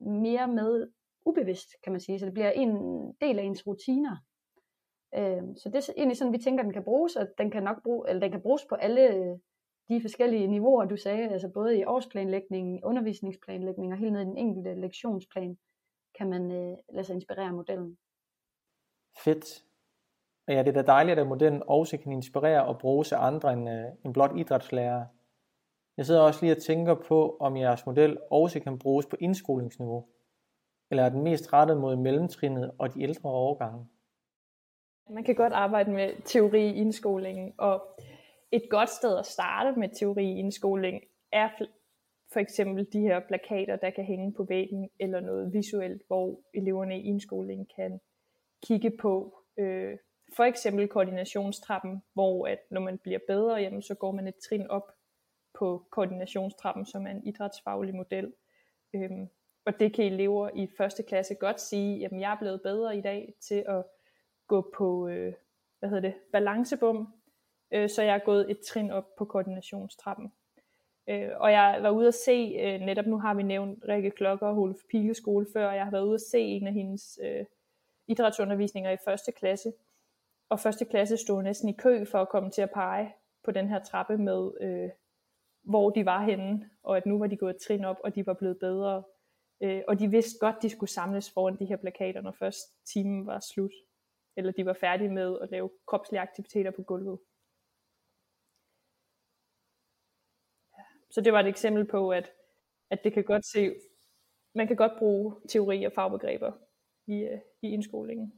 mere 0.00 0.48
med 0.48 0.88
ubevidst, 1.26 1.68
kan 1.82 1.92
man 1.92 2.00
sige. 2.00 2.18
Så 2.18 2.26
det 2.26 2.34
bliver 2.34 2.50
en 2.50 2.72
del 3.20 3.38
af 3.38 3.42
ens 3.42 3.66
rutiner. 3.66 4.16
Øh, 5.14 5.42
så 5.56 5.68
det 5.68 5.74
er 5.74 5.92
egentlig 5.96 6.16
sådan, 6.16 6.32
vi 6.32 6.38
tænker, 6.38 6.62
den 6.62 6.72
kan 6.72 6.84
bruges, 6.84 7.16
og 7.16 7.26
den 7.38 7.50
kan 7.50 7.62
nok 7.62 7.82
bruge, 7.82 8.08
eller 8.08 8.20
den 8.20 8.30
kan 8.30 8.42
bruges 8.42 8.64
på 8.68 8.74
alle 8.74 9.14
øh, 9.14 9.38
de 9.88 10.00
forskellige 10.00 10.46
niveauer, 10.46 10.84
du 10.84 10.96
sagde, 10.96 11.28
altså 11.28 11.48
både 11.54 11.78
i 11.78 11.84
årsplanlægning, 11.84 12.84
undervisningsplanlægning 12.84 13.92
og 13.92 13.98
helt 13.98 14.12
ned 14.12 14.20
i 14.20 14.24
den 14.24 14.36
enkelte 14.36 14.74
lektionsplan, 14.74 15.56
kan 16.18 16.30
man 16.30 16.52
øh, 16.52 16.76
lade 16.92 17.04
sig 17.04 17.14
inspirere 17.14 17.46
af 17.46 17.54
modellen. 17.54 17.96
Fedt. 19.24 19.64
Ja, 20.48 20.58
det 20.58 20.68
er 20.68 20.82
da 20.82 20.82
dejligt, 20.82 21.18
at 21.18 21.26
modellen 21.26 21.62
også 21.66 21.98
kan 21.98 22.12
inspirere 22.12 22.66
og 22.66 22.78
bruges 22.78 23.12
af 23.12 23.26
andre 23.26 23.52
end, 23.52 23.70
øh, 23.70 23.84
end 24.04 24.14
blot 24.14 24.36
idrætslærere. 24.36 25.06
Jeg 25.96 26.06
sidder 26.06 26.20
også 26.20 26.40
lige 26.42 26.52
og 26.56 26.62
tænker 26.62 26.94
på, 26.94 27.36
om 27.40 27.56
jeres 27.56 27.86
model 27.86 28.18
også 28.30 28.60
kan 28.60 28.78
bruges 28.78 29.06
på 29.06 29.16
indskolingsniveau, 29.20 30.06
eller 30.90 31.04
er 31.04 31.08
den 31.08 31.22
mest 31.22 31.52
rettet 31.52 31.76
mod 31.76 31.96
mellemtrinnet 31.96 32.70
og 32.78 32.94
de 32.94 33.02
ældre 33.02 33.30
overgange? 33.30 33.86
Man 35.10 35.24
kan 35.24 35.34
godt 35.34 35.52
arbejde 35.52 35.90
med 35.90 36.22
teori 36.24 36.68
i 36.68 36.74
indskolingen, 36.74 37.54
og 37.58 37.82
et 38.52 38.62
godt 38.70 38.88
sted 38.88 39.18
at 39.18 39.26
starte 39.26 39.78
med 39.78 39.88
teori 39.88 40.24
i 40.24 40.38
indskoling 40.38 41.02
er 41.32 41.48
for 42.32 42.40
eksempel 42.40 42.86
de 42.92 43.00
her 43.00 43.20
plakater, 43.28 43.76
der 43.76 43.90
kan 43.90 44.04
hænge 44.04 44.32
på 44.32 44.44
væggen, 44.44 44.90
eller 45.00 45.20
noget 45.20 45.52
visuelt, 45.52 46.02
hvor 46.06 46.40
eleverne 46.54 47.00
i 47.00 47.02
indskolingen 47.02 47.66
kan 47.76 48.00
kigge 48.66 48.90
på. 48.90 49.34
Øh, 49.58 49.98
for 50.36 50.44
eksempel 50.44 50.88
koordinationstrappen, 50.88 52.02
hvor 52.14 52.46
at 52.46 52.58
når 52.70 52.80
man 52.80 52.98
bliver 52.98 53.18
bedre, 53.28 53.54
jamen, 53.54 53.82
så 53.82 53.94
går 53.94 54.12
man 54.12 54.28
et 54.28 54.34
trin 54.48 54.66
op 54.70 54.92
på 55.58 55.86
koordinationstrappen, 55.90 56.86
som 56.86 57.06
er 57.06 57.10
en 57.10 57.26
idrætsfaglig 57.26 57.94
model. 57.94 58.32
Øhm, 58.94 59.28
og 59.66 59.80
det 59.80 59.94
kan 59.94 60.04
elever 60.04 60.50
i 60.54 60.68
første 60.76 61.02
klasse 61.02 61.34
godt 61.34 61.60
sige, 61.60 61.98
jamen 61.98 62.20
jeg 62.20 62.32
er 62.32 62.38
blevet 62.38 62.62
bedre 62.62 62.96
i 62.96 63.00
dag 63.00 63.34
til 63.40 63.64
at 63.68 63.84
gå 64.48 64.72
på 64.76 65.08
øh, 65.08 65.34
hvad 65.78 65.88
hedder 65.88 66.08
det, 66.08 66.14
balancebom, 66.32 67.14
øh, 67.72 67.90
så 67.90 68.02
jeg 68.02 68.14
er 68.14 68.24
gået 68.24 68.50
et 68.50 68.60
trin 68.60 68.90
op 68.90 69.16
på 69.18 69.24
koordinationstrappen. 69.24 70.32
Øh, 71.08 71.30
og 71.36 71.52
jeg 71.52 71.78
var 71.82 71.90
ude 71.90 72.08
at 72.08 72.14
se, 72.14 72.56
øh, 72.60 72.80
netop 72.80 73.06
nu 73.06 73.18
har 73.18 73.34
vi 73.34 73.42
nævnt 73.42 73.84
Rikke 73.88 74.10
Klokker 74.10 74.46
og 74.46 74.54
Hulf 74.54 74.78
Pileskole 74.90 75.46
før, 75.52 75.66
og 75.68 75.76
jeg 75.76 75.84
har 75.84 75.90
været 75.90 76.04
ude 76.04 76.14
at 76.14 76.20
se 76.20 76.38
en 76.38 76.66
af 76.66 76.72
hendes 76.72 77.18
øh, 77.22 77.44
idrætsundervisninger 78.08 78.90
i 78.90 78.96
første 79.04 79.32
klasse. 79.32 79.72
Og 80.48 80.60
første 80.60 80.84
klasse 80.84 81.16
stod 81.16 81.42
næsten 81.42 81.68
i 81.68 81.72
kø 81.72 82.04
for 82.04 82.18
at 82.18 82.28
komme 82.28 82.50
til 82.50 82.62
at 82.62 82.70
pege 82.70 83.14
på 83.44 83.50
den 83.50 83.68
her 83.68 83.78
trappe 83.78 84.18
med, 84.18 84.50
øh, 84.60 84.90
hvor 85.64 85.90
de 85.90 86.04
var 86.04 86.24
henne, 86.24 86.70
og 86.82 86.96
at 86.96 87.06
nu 87.06 87.18
var 87.18 87.26
de 87.26 87.36
gået 87.36 87.54
et 87.54 87.62
trin 87.66 87.84
op, 87.84 87.96
og 88.04 88.14
de 88.14 88.26
var 88.26 88.34
blevet 88.34 88.58
bedre. 88.58 89.02
Øh, 89.62 89.82
og 89.88 89.98
de 89.98 90.08
vidste 90.10 90.38
godt, 90.40 90.62
de 90.62 90.70
skulle 90.70 90.90
samles 90.90 91.30
foran 91.30 91.58
de 91.58 91.64
her 91.64 91.76
plakater, 91.76 92.20
når 92.20 92.32
først 92.38 92.58
timen 92.92 93.26
var 93.26 93.40
slut. 93.40 93.72
Eller 94.36 94.52
de 94.52 94.66
var 94.66 94.72
færdige 94.72 95.10
med 95.10 95.38
at 95.42 95.50
lave 95.50 95.70
kropslige 95.86 96.20
aktiviteter 96.20 96.70
på 96.70 96.82
gulvet. 96.82 97.18
Så 101.10 101.20
det 101.20 101.32
var 101.32 101.40
et 101.40 101.46
eksempel 101.46 101.84
på, 101.84 102.10
at, 102.10 102.30
at 102.90 103.00
det 103.04 103.12
kan 103.12 103.24
godt 103.24 103.46
se, 103.46 103.74
man 104.54 104.66
kan 104.66 104.76
godt 104.76 104.92
bruge 104.98 105.34
teori 105.48 105.84
og 105.84 105.92
fagbegreber 105.92 106.52
i, 107.06 107.14
øh, 107.14 107.38
i 107.62 107.68
indskolingen. 107.68 108.32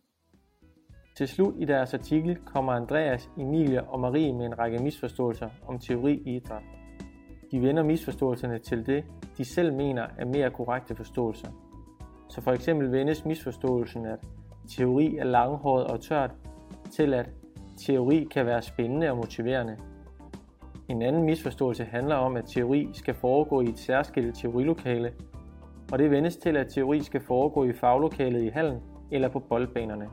Til 1.16 1.28
slut 1.28 1.54
i 1.58 1.64
deres 1.64 1.94
artikel 1.94 2.36
kommer 2.36 2.72
Andreas, 2.72 3.30
Emilie 3.38 3.82
og 3.82 4.00
Marie 4.00 4.32
med 4.32 4.46
en 4.46 4.58
række 4.58 4.78
misforståelser 4.78 5.50
om 5.68 5.78
teori 5.78 6.22
i 6.26 6.36
idræt. 6.36 6.85
De 7.50 7.62
vender 7.62 7.82
misforståelserne 7.82 8.58
til 8.58 8.86
det, 8.86 9.04
de 9.38 9.44
selv 9.44 9.72
mener 9.72 10.06
er 10.18 10.24
mere 10.24 10.50
korrekte 10.50 10.94
forståelser. 10.94 11.48
Så 12.28 12.40
for 12.40 12.52
eksempel 12.52 12.92
vendes 12.92 13.24
misforståelsen, 13.24 14.06
at 14.06 14.18
teori 14.68 15.16
er 15.16 15.24
langhåret 15.24 15.86
og 15.86 16.00
tørt, 16.00 16.34
til 16.92 17.14
at 17.14 17.30
teori 17.76 18.28
kan 18.30 18.46
være 18.46 18.62
spændende 18.62 19.10
og 19.10 19.16
motiverende. 19.16 19.76
En 20.88 21.02
anden 21.02 21.22
misforståelse 21.22 21.84
handler 21.84 22.14
om, 22.14 22.36
at 22.36 22.44
teori 22.44 22.88
skal 22.92 23.14
foregå 23.14 23.60
i 23.60 23.68
et 23.68 23.78
særskilt 23.78 24.36
teorilokale, 24.36 25.12
og 25.92 25.98
det 25.98 26.10
vendes 26.10 26.36
til, 26.36 26.56
at 26.56 26.66
teori 26.68 27.00
skal 27.00 27.20
foregå 27.20 27.64
i 27.64 27.72
faglokalet 27.72 28.42
i 28.42 28.48
hallen 28.48 28.78
eller 29.10 29.28
på 29.28 29.38
boldbanerne. 29.38 30.08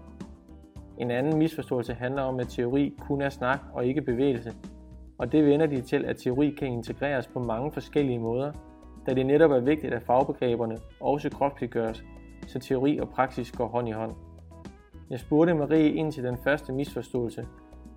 En 0.97 1.11
anden 1.11 1.37
misforståelse 1.37 1.93
handler 1.93 2.21
om, 2.21 2.39
at 2.39 2.47
teori 2.47 2.93
kun 2.99 3.21
er 3.21 3.29
snak 3.29 3.59
og 3.73 3.85
ikke 3.85 4.01
bevægelse, 4.01 4.53
og 5.17 5.31
det 5.31 5.45
vender 5.45 5.65
de 5.65 5.81
til, 5.81 6.05
at 6.05 6.17
teori 6.17 6.49
kan 6.49 6.67
integreres 6.67 7.27
på 7.27 7.39
mange 7.39 7.71
forskellige 7.71 8.19
måder, 8.19 8.51
da 9.05 9.13
det 9.13 9.25
netop 9.25 9.51
er 9.51 9.59
vigtigt, 9.59 9.93
at 9.93 10.03
fagbegreberne 10.03 10.77
også 10.99 11.29
kropsliggøres, 11.29 12.03
så 12.47 12.59
teori 12.59 12.97
og 12.97 13.09
praksis 13.09 13.51
går 13.51 13.67
hånd 13.67 13.89
i 13.89 13.91
hånd. 13.91 14.15
Jeg 15.09 15.19
spurgte 15.19 15.53
Marie 15.53 15.93
ind 15.93 16.11
til 16.11 16.23
den 16.23 16.37
første 16.37 16.73
misforståelse, 16.73 17.47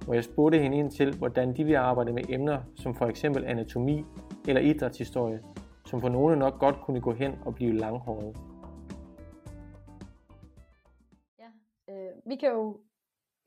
hvor 0.05 0.15
jeg 0.15 0.25
spurgte 0.25 0.59
hende 0.59 0.77
ind 0.77 0.91
til, 0.91 1.17
hvordan 1.19 1.57
de 1.57 1.65
vil 1.65 1.75
arbejde 1.75 2.13
med 2.13 2.23
emner 2.29 2.63
som 2.75 2.95
for 2.95 3.07
eksempel 3.07 3.45
anatomi 3.45 4.05
eller 4.49 4.61
idrætshistorie, 4.61 5.41
som 5.87 6.01
for 6.01 6.09
nogle 6.09 6.37
nok 6.37 6.59
godt 6.59 6.81
kunne 6.81 7.01
gå 7.01 7.13
hen 7.13 7.33
og 7.45 7.55
blive 7.55 7.73
langhåret. 7.73 8.37
Ja, 11.39 11.49
øh, 11.95 12.13
vi 12.27 12.37
kan 12.37 12.51
jo, 12.51 12.77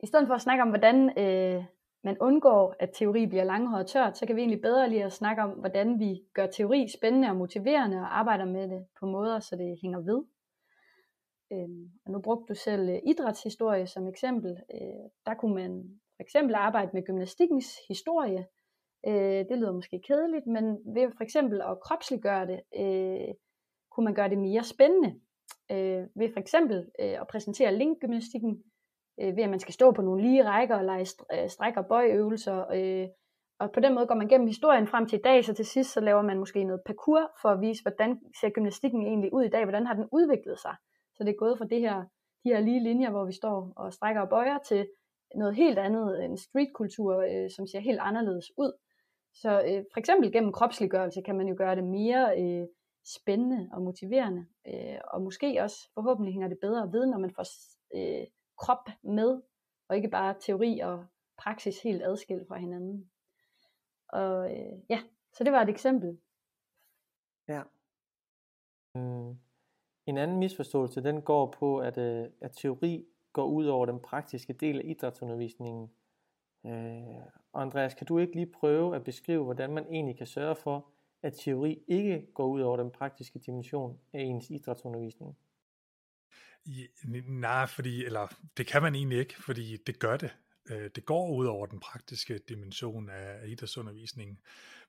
i 0.02 0.06
stedet 0.06 0.26
for 0.26 0.34
at 0.34 0.40
snakke 0.40 0.62
om, 0.62 0.68
hvordan 0.68 1.18
øh, 1.18 1.64
man 2.04 2.16
undgår, 2.20 2.74
at 2.78 2.90
teori 2.94 3.26
bliver 3.26 3.44
langhåret 3.44 3.86
tørt, 3.86 4.18
så 4.18 4.26
kan 4.26 4.36
vi 4.36 4.40
egentlig 4.40 4.62
bedre 4.62 4.88
lige 4.88 5.04
at 5.04 5.12
snakke 5.12 5.42
om, 5.42 5.50
hvordan 5.50 5.98
vi 5.98 6.20
gør 6.34 6.46
teori 6.46 6.88
spændende 6.88 7.28
og 7.28 7.36
motiverende 7.36 7.96
og 7.96 8.18
arbejder 8.18 8.44
med 8.44 8.68
det 8.68 8.86
på 9.00 9.06
måder, 9.06 9.40
så 9.40 9.56
det 9.56 9.78
hænger 9.82 10.00
ved. 10.00 10.24
Øhm, 11.52 11.90
og 12.04 12.12
nu 12.12 12.20
brugte 12.20 12.54
du 12.54 12.58
selv 12.58 12.88
øh, 12.88 12.98
idrætshistorie 13.06 13.86
som 13.86 14.08
eksempel. 14.08 14.50
Øh, 14.74 15.06
der 15.26 15.34
kunne 15.34 15.54
man 15.54 16.00
for 16.16 16.22
eksempel 16.22 16.54
arbejde 16.54 16.90
med 16.94 17.06
gymnastikkens 17.06 17.66
historie. 17.88 18.46
Øh, 19.06 19.44
det 19.48 19.58
lyder 19.58 19.72
måske 19.72 20.00
kedeligt, 20.06 20.46
men 20.46 20.64
ved 20.94 21.10
for 21.16 21.24
eksempel 21.24 21.60
at 21.60 21.80
kropsliggøre 21.80 22.46
det, 22.46 22.60
øh, 22.76 23.34
kunne 23.90 24.04
man 24.04 24.14
gøre 24.14 24.28
det 24.28 24.38
mere 24.38 24.64
spændende. 24.64 25.20
Øh, 25.70 26.06
ved 26.14 26.32
for 26.32 26.40
eksempel 26.40 26.78
øh, 27.00 27.20
at 27.20 27.26
præsentere 27.30 27.76
linkgymnastikken, 27.76 28.62
øh, 29.20 29.36
ved 29.36 29.42
at 29.42 29.50
man 29.50 29.60
skal 29.60 29.74
stå 29.74 29.92
på 29.92 30.02
nogle 30.02 30.22
lige 30.22 30.44
rækker 30.44 30.76
og 30.76 30.84
lege 30.84 31.06
øh, 31.32 31.48
stræk- 31.48 31.76
og 31.76 31.86
bøjøvelser. 31.86 32.64
Øh, 32.74 33.08
og 33.60 33.72
på 33.72 33.80
den 33.80 33.94
måde 33.94 34.06
går 34.06 34.14
man 34.14 34.28
gennem 34.28 34.46
historien 34.46 34.86
frem 34.86 35.06
til 35.06 35.18
i 35.18 35.22
dag, 35.22 35.44
så 35.44 35.54
til 35.54 35.66
sidst 35.66 35.92
så 35.92 36.00
laver 36.00 36.22
man 36.22 36.38
måske 36.38 36.64
noget 36.64 36.82
parkour 36.86 37.30
for 37.42 37.48
at 37.48 37.60
vise, 37.60 37.82
hvordan 37.82 38.20
ser 38.40 38.50
gymnastikken 38.50 39.02
egentlig 39.06 39.32
ud 39.32 39.44
i 39.44 39.48
dag, 39.48 39.64
hvordan 39.64 39.86
har 39.86 39.94
den 39.94 40.08
udviklet 40.12 40.58
sig. 40.58 40.74
Så 41.16 41.24
det 41.24 41.30
er 41.30 41.38
gået 41.38 41.58
fra 41.58 41.64
det 41.64 41.80
her, 41.80 41.96
de 42.44 42.48
her 42.52 42.60
lige 42.60 42.82
linjer, 42.82 43.10
hvor 43.10 43.24
vi 43.24 43.32
står 43.32 43.72
og 43.76 43.92
strækker 43.92 44.20
og 44.22 44.28
bøjer, 44.28 44.58
til 44.58 44.88
noget 45.34 45.54
helt 45.56 45.78
andet, 45.78 46.24
en 46.24 46.36
streetkultur, 46.36 47.16
øh, 47.16 47.50
som 47.56 47.66
ser 47.66 47.80
helt 47.80 48.00
anderledes 48.00 48.46
ud. 48.58 48.72
Så 49.34 49.50
øh, 49.50 49.84
for 49.92 49.98
eksempel 49.98 50.32
gennem 50.32 50.52
kropsliggørelse 50.52 51.22
kan 51.22 51.36
man 51.36 51.48
jo 51.48 51.54
gøre 51.58 51.76
det 51.76 51.84
mere 51.84 52.24
øh, 52.42 52.66
spændende 53.16 53.68
og 53.72 53.82
motiverende, 53.82 54.46
øh, 54.68 54.98
og 55.12 55.22
måske 55.22 55.58
også 55.62 55.90
forhåbentlig 55.94 56.34
hænger 56.34 56.48
det 56.48 56.58
bedre 56.60 56.92
ved, 56.92 57.06
når 57.06 57.18
man 57.18 57.32
får 57.36 57.46
øh, 57.96 58.26
krop 58.60 58.88
med, 59.02 59.42
og 59.88 59.96
ikke 59.96 60.08
bare 60.08 60.34
teori 60.40 60.78
og 60.78 61.06
praksis 61.38 61.82
helt 61.82 62.02
adskilt 62.02 62.48
fra 62.48 62.58
hinanden. 62.58 63.10
Og 64.08 64.50
øh, 64.50 64.72
ja, 64.88 65.02
så 65.32 65.44
det 65.44 65.52
var 65.52 65.62
et 65.62 65.68
eksempel. 65.68 66.18
Ja. 67.48 67.62
Mm. 68.94 69.38
En 70.06 70.18
anden 70.18 70.38
misforståelse, 70.38 71.02
den 71.02 71.22
går 71.22 71.54
på, 71.58 71.78
at, 71.78 71.98
øh, 71.98 72.26
at 72.40 72.52
teori 72.52 73.06
går 73.32 73.44
ud 73.44 73.66
over 73.66 73.86
den 73.86 74.00
praktiske 74.00 74.52
del 74.52 74.78
af 74.78 74.82
idrætsundervisningen. 74.84 75.90
Øh, 76.66 77.22
Andreas, 77.54 77.94
kan 77.94 78.06
du 78.06 78.18
ikke 78.18 78.34
lige 78.34 78.52
prøve 78.52 78.96
at 78.96 79.04
beskrive, 79.04 79.44
hvordan 79.44 79.72
man 79.72 79.86
egentlig 79.90 80.16
kan 80.16 80.26
sørge 80.26 80.54
for, 80.54 80.86
at 81.22 81.32
teori 81.32 81.84
ikke 81.88 82.26
går 82.34 82.46
ud 82.46 82.60
over 82.60 82.76
den 82.76 82.90
praktiske 82.90 83.38
dimension 83.38 83.98
af 84.12 84.20
ens 84.20 84.50
idrætsundervisning? 84.50 85.36
Nej, 87.26 87.66
fordi, 87.66 88.04
eller 88.04 88.34
det 88.56 88.66
kan 88.66 88.82
man 88.82 88.94
egentlig 88.94 89.18
ikke, 89.18 89.42
fordi 89.42 89.76
det 89.86 89.98
gør 89.98 90.16
det. 90.16 90.30
Øh, 90.70 90.90
det 90.94 91.04
går 91.04 91.36
ud 91.36 91.46
over 91.46 91.66
den 91.66 91.80
praktiske 91.80 92.40
dimension 92.48 93.10
af 93.10 93.48
idrætsundervisningen. 93.48 94.38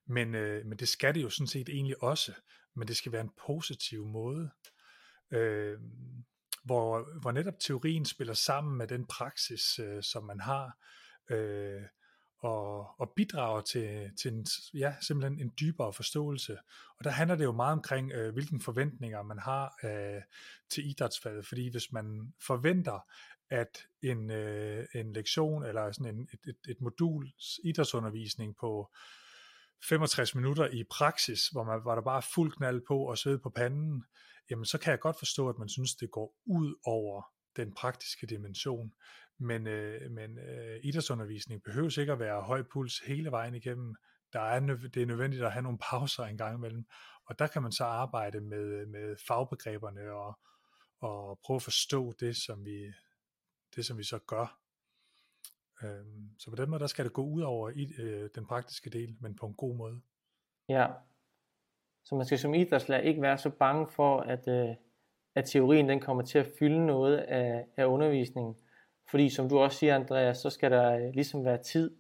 Men, 0.06 0.36
øh, 0.36 0.66
men 0.66 0.78
det 0.78 0.88
skal 0.88 1.16
det 1.16 1.22
jo 1.22 1.30
sådan 1.30 1.48
set 1.48 1.70
egentlig 1.70 2.04
også. 2.04 2.34
Men 2.76 2.88
det 2.88 2.98
skal 2.98 3.12
være 3.12 3.22
en 3.22 3.32
positiv 3.48 4.06
måde. 4.06 4.50
Øh, 5.32 5.80
hvor, 6.64 7.20
hvor 7.22 7.32
netop 7.32 7.60
teorien 7.60 8.06
spiller 8.06 8.34
sammen 8.34 8.78
med 8.78 8.88
den 8.88 9.06
praksis, 9.06 9.80
øh, 9.80 10.04
som 10.04 10.24
man 10.24 10.40
har, 10.40 10.78
øh, 11.30 11.82
og, 12.42 13.00
og 13.00 13.14
bidrager 13.16 13.62
til, 13.62 14.12
til 14.22 14.34
en, 14.34 14.46
ja, 14.74 14.94
simpelthen 15.02 15.40
en 15.40 15.54
dybere 15.60 15.94
forståelse. 15.94 16.58
Og 16.98 17.04
der 17.04 17.10
handler 17.10 17.36
det 17.36 17.44
jo 17.44 17.52
meget 17.52 17.74
omkring, 17.74 18.12
øh, 18.12 18.34
hvilke 18.34 18.60
forventninger 18.60 19.24
man 19.24 19.40
har 19.40 19.76
øh, 19.84 20.22
til 20.70 20.90
idrætsfaget, 20.90 21.46
fordi 21.46 21.70
hvis 21.72 21.92
man 21.92 22.34
forventer, 22.42 23.00
at 23.50 23.88
en, 24.02 24.32
øh, 24.32 24.86
en 24.96 25.14
lektion 25.14 25.66
eller 25.66 25.92
sådan 25.92 26.16
en, 26.16 26.28
et, 26.34 26.40
et, 26.48 26.72
et 26.72 26.82
modul 26.82 27.32
idrætsundervisning 27.64 28.56
på 28.60 28.90
65 29.84 30.36
minutter 30.36 30.68
i 30.68 30.84
praksis, 30.84 31.48
hvor, 31.48 31.64
man, 31.64 31.86
var 31.86 31.96
der 31.96 32.02
bare 32.02 32.22
fuld 32.22 32.52
knald 32.52 32.82
på 32.88 32.98
og 32.98 33.18
sved 33.18 33.38
på 33.38 33.50
panden, 33.50 34.04
jamen 34.50 34.66
så 34.66 34.78
kan 34.78 34.92
jeg 34.92 35.00
godt 35.00 35.20
forstå, 35.20 35.50
at 35.50 35.60
man 35.60 35.70
synes, 35.70 35.96
det 35.96 36.12
går 36.12 36.36
ud 36.46 36.76
over 36.86 37.24
den 37.56 37.74
praktiske 37.74 38.28
dimension. 38.28 38.94
Men, 39.42 39.68
øh, 39.68 40.12
men 40.12 40.38
øh, 40.38 40.80
idrætsundervisning 40.84 41.64
behøver 41.64 42.00
ikke 42.00 42.12
at 42.12 42.20
være 42.20 42.42
høj 42.42 42.64
puls 42.64 43.00
hele 43.00 43.32
vejen 43.32 43.56
igennem. 43.56 43.96
Der 44.34 44.40
er, 44.40 44.60
det 44.94 45.02
er 45.02 45.06
nødvendigt 45.06 45.44
at 45.44 45.52
have 45.52 45.64
nogle 45.64 45.78
pauser 45.78 46.24
en 46.24 46.38
gang 46.38 46.58
imellem. 46.58 46.86
Og 47.26 47.40
der 47.40 47.48
kan 47.48 47.62
man 47.62 47.72
så 47.72 47.84
arbejde 47.84 48.42
med, 48.42 48.86
med 48.86 49.16
fagbegreberne 49.28 50.12
og, 50.12 50.40
og 51.00 51.40
prøve 51.44 51.56
at 51.56 51.62
forstå 51.62 52.14
det, 52.20 52.36
som 52.38 52.66
vi, 52.66 52.94
det, 53.76 53.86
som 53.86 53.98
vi 53.98 54.04
så 54.04 54.20
gør. 54.20 54.60
Øhm, 55.84 56.30
så 56.40 56.50
på 56.50 56.56
den 56.56 56.70
måde, 56.70 56.80
der 56.80 56.88
skal 56.88 57.06
det 57.06 57.14
gå 57.14 57.24
ud 57.24 57.42
over 57.42 57.70
i, 57.70 57.94
øh, 57.98 58.30
den 58.36 58.46
praktiske 58.46 58.90
del, 58.90 59.18
men 59.20 59.36
på 59.36 59.46
en 59.46 59.54
god 59.54 59.76
måde. 59.76 60.02
Ja, 60.70 60.88
så 62.04 62.16
man 62.16 62.26
skal 62.26 62.40
som 62.40 62.54
idrætslærer 62.54 63.02
ikke 63.02 63.22
være 63.22 63.38
så 63.38 63.50
bange 63.50 63.88
for, 63.88 64.20
at, 64.20 64.48
øh, 64.48 64.76
at 65.36 65.46
teorien 65.46 65.90
den 65.90 66.00
kommer 66.00 66.24
til 66.24 66.40
at 66.40 66.52
fylde 66.60 66.86
noget 66.86 67.18
af, 67.18 67.66
af 67.78 67.86
undervisningen. 67.86 68.56
Fordi 69.12 69.30
som 69.30 69.50
du 69.50 69.60
også 69.60 69.78
siger, 69.78 69.96
Andreas, 69.96 70.38
så 70.38 70.50
skal 70.50 70.72
der 70.72 70.96
øh, 70.96 71.14
ligesom 71.14 71.46
være 71.46 71.64
tid 71.64 71.92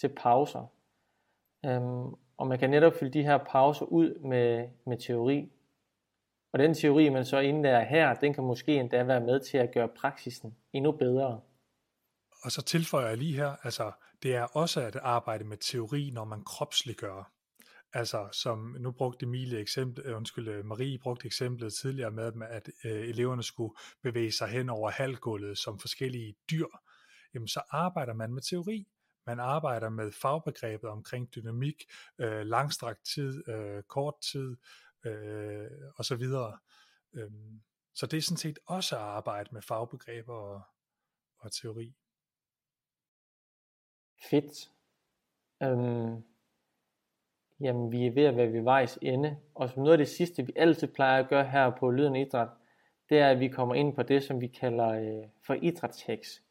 til 0.00 0.08
pauser. 0.08 0.66
Øhm, 1.66 2.14
og 2.36 2.46
man 2.46 2.58
kan 2.58 2.70
netop 2.70 2.92
fylde 3.00 3.12
de 3.12 3.22
her 3.22 3.38
pauser 3.38 3.86
ud 3.86 4.18
med, 4.18 4.68
med 4.86 4.98
teori. 4.98 5.52
Og 6.52 6.58
den 6.58 6.74
teori, 6.74 7.08
man 7.08 7.24
så 7.24 7.38
indlærer 7.38 7.84
her, 7.84 8.14
den 8.14 8.34
kan 8.34 8.44
måske 8.44 8.76
endda 8.76 9.02
være 9.02 9.20
med 9.20 9.40
til 9.40 9.58
at 9.58 9.72
gøre 9.74 9.88
praksisen 9.88 10.56
endnu 10.72 10.92
bedre. 10.92 11.40
Og 12.42 12.52
så 12.52 12.62
tilføjer 12.62 13.08
jeg 13.08 13.16
lige 13.16 13.36
her, 13.36 13.56
altså 13.62 13.92
det 14.22 14.34
er 14.34 14.42
også 14.42 14.80
at 14.80 14.96
arbejde 14.96 15.44
med 15.44 15.56
teori, 15.56 16.10
når 16.14 16.24
man 16.24 16.44
kropsliggør. 16.44 17.32
Altså 17.92 18.28
som 18.32 18.76
nu 18.78 18.92
brugte 18.92 19.26
Emilie 19.26 19.58
eksempel, 19.58 20.06
øh, 20.06 20.16
undskyld, 20.16 20.48
øh, 20.48 20.64
Marie 20.64 20.98
brugte 20.98 21.26
eksemplet 21.26 21.74
tidligere 21.74 22.10
med, 22.10 22.46
at 22.48 22.70
øh, 22.84 23.08
eleverne 23.08 23.42
skulle 23.42 23.74
bevæge 24.02 24.32
sig 24.32 24.48
hen 24.48 24.68
over 24.68 24.90
halvgulvet 24.90 25.58
som 25.58 25.78
forskellige 25.78 26.36
dyr. 26.50 26.66
Jamen 27.34 27.48
så 27.48 27.62
arbejder 27.70 28.14
man 28.14 28.32
med 28.32 28.42
teori. 28.42 28.86
Man 29.26 29.40
arbejder 29.40 29.88
med 29.88 30.12
fagbegrebet 30.12 30.90
omkring 30.90 31.34
dynamik, 31.34 31.84
øh, 32.18 32.46
langstrakt 32.46 33.04
tid, 33.04 33.48
øh, 33.48 33.82
kort 33.82 34.14
tid 34.20 34.56
øh, 35.06 35.70
og 35.96 36.04
så 36.04 36.16
videre. 36.16 36.58
Øhm, 37.12 37.62
så 37.94 38.06
det 38.06 38.16
er 38.16 38.22
sådan 38.22 38.36
set 38.36 38.58
også 38.66 38.96
at 38.96 39.02
arbejde 39.02 39.48
med 39.52 39.62
fagbegreber 39.62 40.34
og, 40.34 40.62
og 41.38 41.52
teori. 41.52 41.94
Fedt. 44.30 44.70
Øhm, 45.62 46.22
jamen, 47.60 47.92
vi 47.92 48.06
er 48.06 48.10
ved 48.10 48.24
at 48.24 48.36
være 48.36 48.52
ved 48.52 48.60
vejs 48.60 48.98
ende. 49.02 49.36
Og 49.54 49.70
som 49.70 49.82
noget 49.82 49.92
af 49.92 49.98
det 49.98 50.08
sidste, 50.08 50.46
vi 50.46 50.52
altid 50.56 50.86
plejer 50.86 51.22
at 51.22 51.28
gøre 51.28 51.44
her 51.44 51.70
på 51.70 51.90
Lyden 51.90 52.16
Idræt, 52.16 52.48
det 53.08 53.18
er, 53.18 53.30
at 53.30 53.40
vi 53.40 53.48
kommer 53.48 53.74
ind 53.74 53.94
på 53.94 54.02
det, 54.02 54.22
som 54.22 54.40
vi 54.40 54.46
kalder 54.46 54.88
øh, 54.88 55.28
for 55.46 55.54
idrætsheks. 55.54 56.42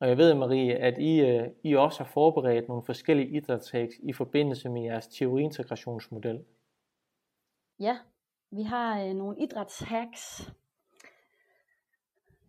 Og 0.00 0.08
jeg 0.08 0.18
ved, 0.18 0.34
Marie, 0.34 0.76
at 0.76 0.98
I, 0.98 1.20
øh, 1.20 1.48
I 1.62 1.74
også 1.74 2.02
har 2.02 2.10
forberedt 2.10 2.68
nogle 2.68 2.82
forskellige 2.82 3.28
idrætsheks 3.28 3.94
i 4.02 4.12
forbindelse 4.12 4.68
med 4.68 4.82
jeres 4.82 5.06
teoriintegrationsmodel. 5.06 6.44
Ja, 7.78 7.98
vi 8.50 8.62
har 8.62 9.04
øh, 9.04 9.14
nogle 9.14 9.38
idrætshacks, 9.38 10.52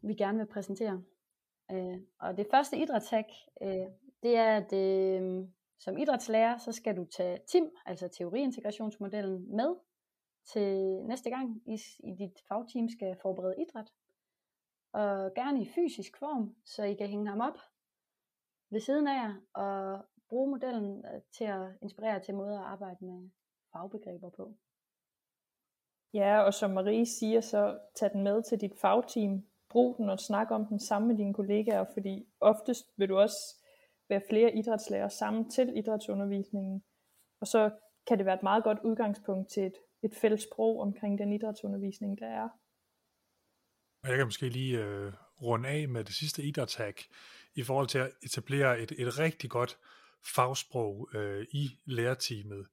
vi 0.02 0.14
gerne 0.14 0.38
vil 0.38 0.46
præsentere. 0.46 1.04
Øh, 1.72 1.98
og 2.20 2.38
det 2.38 2.48
første 2.52 2.78
idrætshack, 2.78 3.28
øh, 3.62 3.88
det 4.24 4.38
er, 4.38 4.58
at 4.58 4.74
øh, 4.74 5.48
som 5.80 5.98
idrætslærer, 5.98 6.58
så 6.58 6.72
skal 6.72 6.98
du 6.98 7.06
tage 7.06 7.40
TIM, 7.48 7.72
altså 7.86 8.08
teoriintegrationsmodellen, 8.08 9.56
med 9.56 9.76
til 10.54 11.02
næste 11.06 11.30
gang, 11.30 11.62
I, 11.66 11.80
i 12.00 12.16
dit 12.20 12.40
fagteam 12.48 12.90
skal 12.90 13.18
forberede 13.22 13.56
idræt. 13.62 13.94
Og 14.94 15.34
gerne 15.34 15.62
i 15.62 15.70
fysisk 15.76 16.18
form, 16.18 16.56
så 16.66 16.84
I 16.84 16.94
kan 16.94 17.08
hænge 17.08 17.28
ham 17.28 17.42
op 17.42 17.58
ved 18.70 18.80
siden 18.80 19.08
af 19.08 19.14
jer, 19.14 19.36
og 19.54 20.06
bruge 20.30 20.50
modellen 20.50 21.06
øh, 21.06 21.22
til 21.38 21.44
at 21.44 21.68
inspirere 21.82 22.20
til 22.20 22.36
måder 22.36 22.60
at 22.60 22.66
arbejde 22.66 23.06
med 23.06 23.30
fagbegreber 23.74 24.30
på. 24.30 24.54
Ja, 26.14 26.42
og 26.42 26.54
som 26.54 26.72
Marie 26.72 27.06
siger, 27.06 27.42
så 27.42 27.80
tag 27.96 28.14
den 28.14 28.24
med 28.24 28.44
til 28.44 28.62
dit 28.62 28.76
fagteam. 28.82 29.46
Brug 29.70 29.98
den 29.98 30.10
og 30.10 30.20
snak 30.20 30.52
om 30.52 30.66
den 30.66 30.80
sammen 30.80 31.08
med 31.08 31.18
dine 31.18 31.34
kollegaer, 31.34 31.86
fordi 31.94 32.28
oftest 32.40 32.86
vil 32.98 33.10
du 33.10 33.18
også 33.18 33.64
være 34.10 34.22
flere 34.30 34.56
idrætslærer 34.56 35.10
sammen 35.10 35.50
til 35.50 35.78
idrætsundervisningen. 35.78 36.84
Og 37.42 37.48
så 37.48 37.72
kan 38.08 38.18
det 38.18 38.26
være 38.26 38.36
et 38.36 38.44
meget 38.44 38.64
godt 38.64 38.80
udgangspunkt 38.84 39.50
til 39.50 39.66
et, 39.66 39.74
et 40.04 40.16
fælles 40.22 40.42
sprog 40.42 40.82
omkring 40.82 41.20
den 41.20 41.34
idrætsundervisning, 41.34 42.20
der 42.20 42.28
er. 42.28 42.50
Og 44.04 44.10
jeg 44.10 44.18
kan 44.18 44.28
måske 44.28 44.50
lige 44.50 44.84
øh, 44.84 45.14
runde 45.42 45.70
af 45.70 45.88
med 45.90 46.04
det 46.04 46.14
sidste 46.16 46.44
idrætshack 46.44 47.04
i 47.56 47.64
forhold 47.64 47.88
til 47.88 48.00
at 48.00 48.12
etablere 48.24 48.80
et, 48.80 48.92
et 48.92 49.20
rigtig 49.20 49.50
godt 49.50 49.78
fagsprog 50.36 51.10
øh, 51.14 51.46
i 51.52 51.80
lærerteamet. 51.86 52.68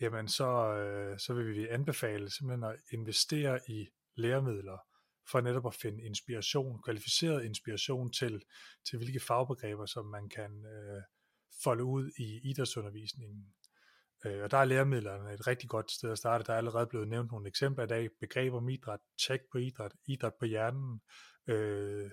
Jamen 0.00 0.28
så, 0.28 0.74
øh, 0.74 1.18
så 1.18 1.34
vil 1.34 1.54
vi 1.54 1.68
anbefale 1.68 2.30
simpelthen 2.30 2.64
at 2.70 2.76
investere 2.92 3.60
i 3.68 3.88
læremidler 4.14 4.87
for 5.30 5.40
netop 5.40 5.66
at 5.66 5.74
finde 5.74 6.04
inspiration, 6.04 6.82
kvalificeret 6.82 7.44
inspiration 7.44 8.12
til, 8.12 8.42
til 8.88 8.96
hvilke 8.96 9.20
fagbegreber, 9.20 9.86
som 9.86 10.06
man 10.06 10.28
kan 10.28 10.64
øh, 10.66 11.02
folde 11.62 11.84
ud 11.84 12.10
i 12.18 12.40
idrætsundervisningen. 12.50 13.54
Øh, 14.26 14.42
og 14.42 14.50
der 14.50 14.58
er 14.58 14.64
læremidlerne 14.64 15.34
et 15.34 15.46
rigtig 15.46 15.68
godt 15.68 15.90
sted 15.90 16.10
at 16.10 16.18
starte. 16.18 16.44
Der 16.44 16.52
er 16.52 16.56
allerede 16.56 16.86
blevet 16.86 17.08
nævnt 17.08 17.30
nogle 17.30 17.48
eksempler 17.48 17.84
i 17.84 17.86
dag. 17.86 18.08
Begreber 18.20 18.56
om 18.56 18.68
idræt, 18.68 19.00
tjek 19.26 19.40
på 19.52 19.58
idræt, 19.58 19.92
idræt 20.06 20.34
på 20.38 20.44
hjernen. 20.44 21.00
Øh, 21.46 22.10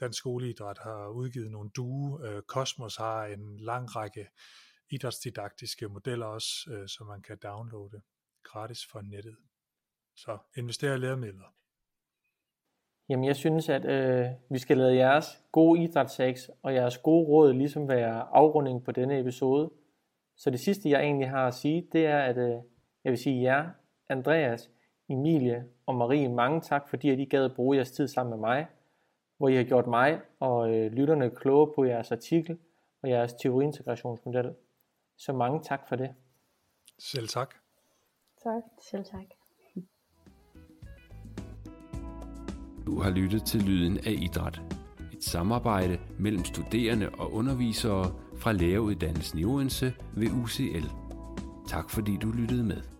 Dansk 0.00 0.18
Skoleidræt 0.18 0.78
har 0.78 1.08
udgivet 1.08 1.50
nogle 1.50 1.70
due. 1.70 2.28
Øh, 2.28 2.42
Cosmos 2.42 2.96
har 2.96 3.24
en 3.24 3.60
lang 3.60 3.96
række 3.96 4.28
idrætsdidaktiske 4.90 5.88
modeller 5.88 6.26
også, 6.26 6.70
øh, 6.70 6.88
som 6.88 7.06
man 7.06 7.22
kan 7.22 7.38
downloade 7.42 8.02
gratis 8.42 8.86
fra 8.86 9.02
nettet. 9.02 9.36
Så 10.16 10.38
invester 10.56 10.94
i 10.94 10.98
læremidler. 10.98 11.61
Jamen 13.12 13.24
jeg 13.24 13.36
synes, 13.36 13.68
at 13.68 13.84
øh, 13.84 14.26
vi 14.48 14.58
skal 14.58 14.78
lade 14.78 14.94
jeres 14.96 15.42
gode 15.52 15.82
idrætssaks 15.82 16.50
og 16.62 16.74
jeres 16.74 16.98
gode 16.98 17.28
råd 17.28 17.52
ligesom 17.52 17.88
være 17.88 18.26
afrunding 18.32 18.84
på 18.84 18.92
denne 18.92 19.20
episode. 19.20 19.70
Så 20.36 20.50
det 20.50 20.60
sidste, 20.60 20.90
jeg 20.90 21.00
egentlig 21.00 21.30
har 21.30 21.46
at 21.46 21.54
sige, 21.54 21.88
det 21.92 22.06
er, 22.06 22.18
at 22.18 22.38
øh, 22.38 22.50
jeg 23.04 23.10
vil 23.10 23.18
sige 23.18 23.42
jer, 23.42 23.70
Andreas, 24.08 24.70
Emilie 25.08 25.64
og 25.86 25.94
Marie, 25.94 26.28
mange 26.28 26.60
tak, 26.60 26.88
fordi 26.88 27.10
at 27.10 27.18
I 27.18 27.24
gad 27.24 27.44
at 27.44 27.54
bruge 27.54 27.76
jeres 27.76 27.90
tid 27.90 28.08
sammen 28.08 28.30
med 28.30 28.38
mig, 28.38 28.66
hvor 29.36 29.48
I 29.48 29.54
har 29.56 29.64
gjort 29.64 29.86
mig 29.86 30.20
og 30.40 30.74
øh, 30.74 30.92
lytterne 30.92 31.30
kloge 31.30 31.72
på 31.74 31.84
jeres 31.84 32.12
artikel 32.12 32.58
og 33.02 33.10
jeres 33.10 33.32
teoriintegrationsmodel. 33.32 34.54
Så 35.16 35.32
mange 35.32 35.60
tak 35.62 35.88
for 35.88 35.96
det. 35.96 36.14
Selv 36.98 37.28
tak. 37.28 37.54
Tak. 38.42 38.62
Selv 38.80 39.04
tak. 39.04 39.41
Du 42.92 43.00
har 43.00 43.10
lyttet 43.10 43.44
til 43.44 43.62
Lyden 43.62 43.98
af 43.98 44.14
Idræt. 44.18 44.62
Et 45.12 45.24
samarbejde 45.24 45.98
mellem 46.18 46.44
studerende 46.44 47.08
og 47.08 47.34
undervisere 47.34 48.12
fra 48.38 48.52
læreruddannelsen 48.52 49.38
i 49.38 49.44
Odense 49.44 49.92
ved 50.16 50.30
UCL. 50.30 50.86
Tak 51.68 51.90
fordi 51.90 52.16
du 52.16 52.30
lyttede 52.30 52.64
med. 52.64 52.91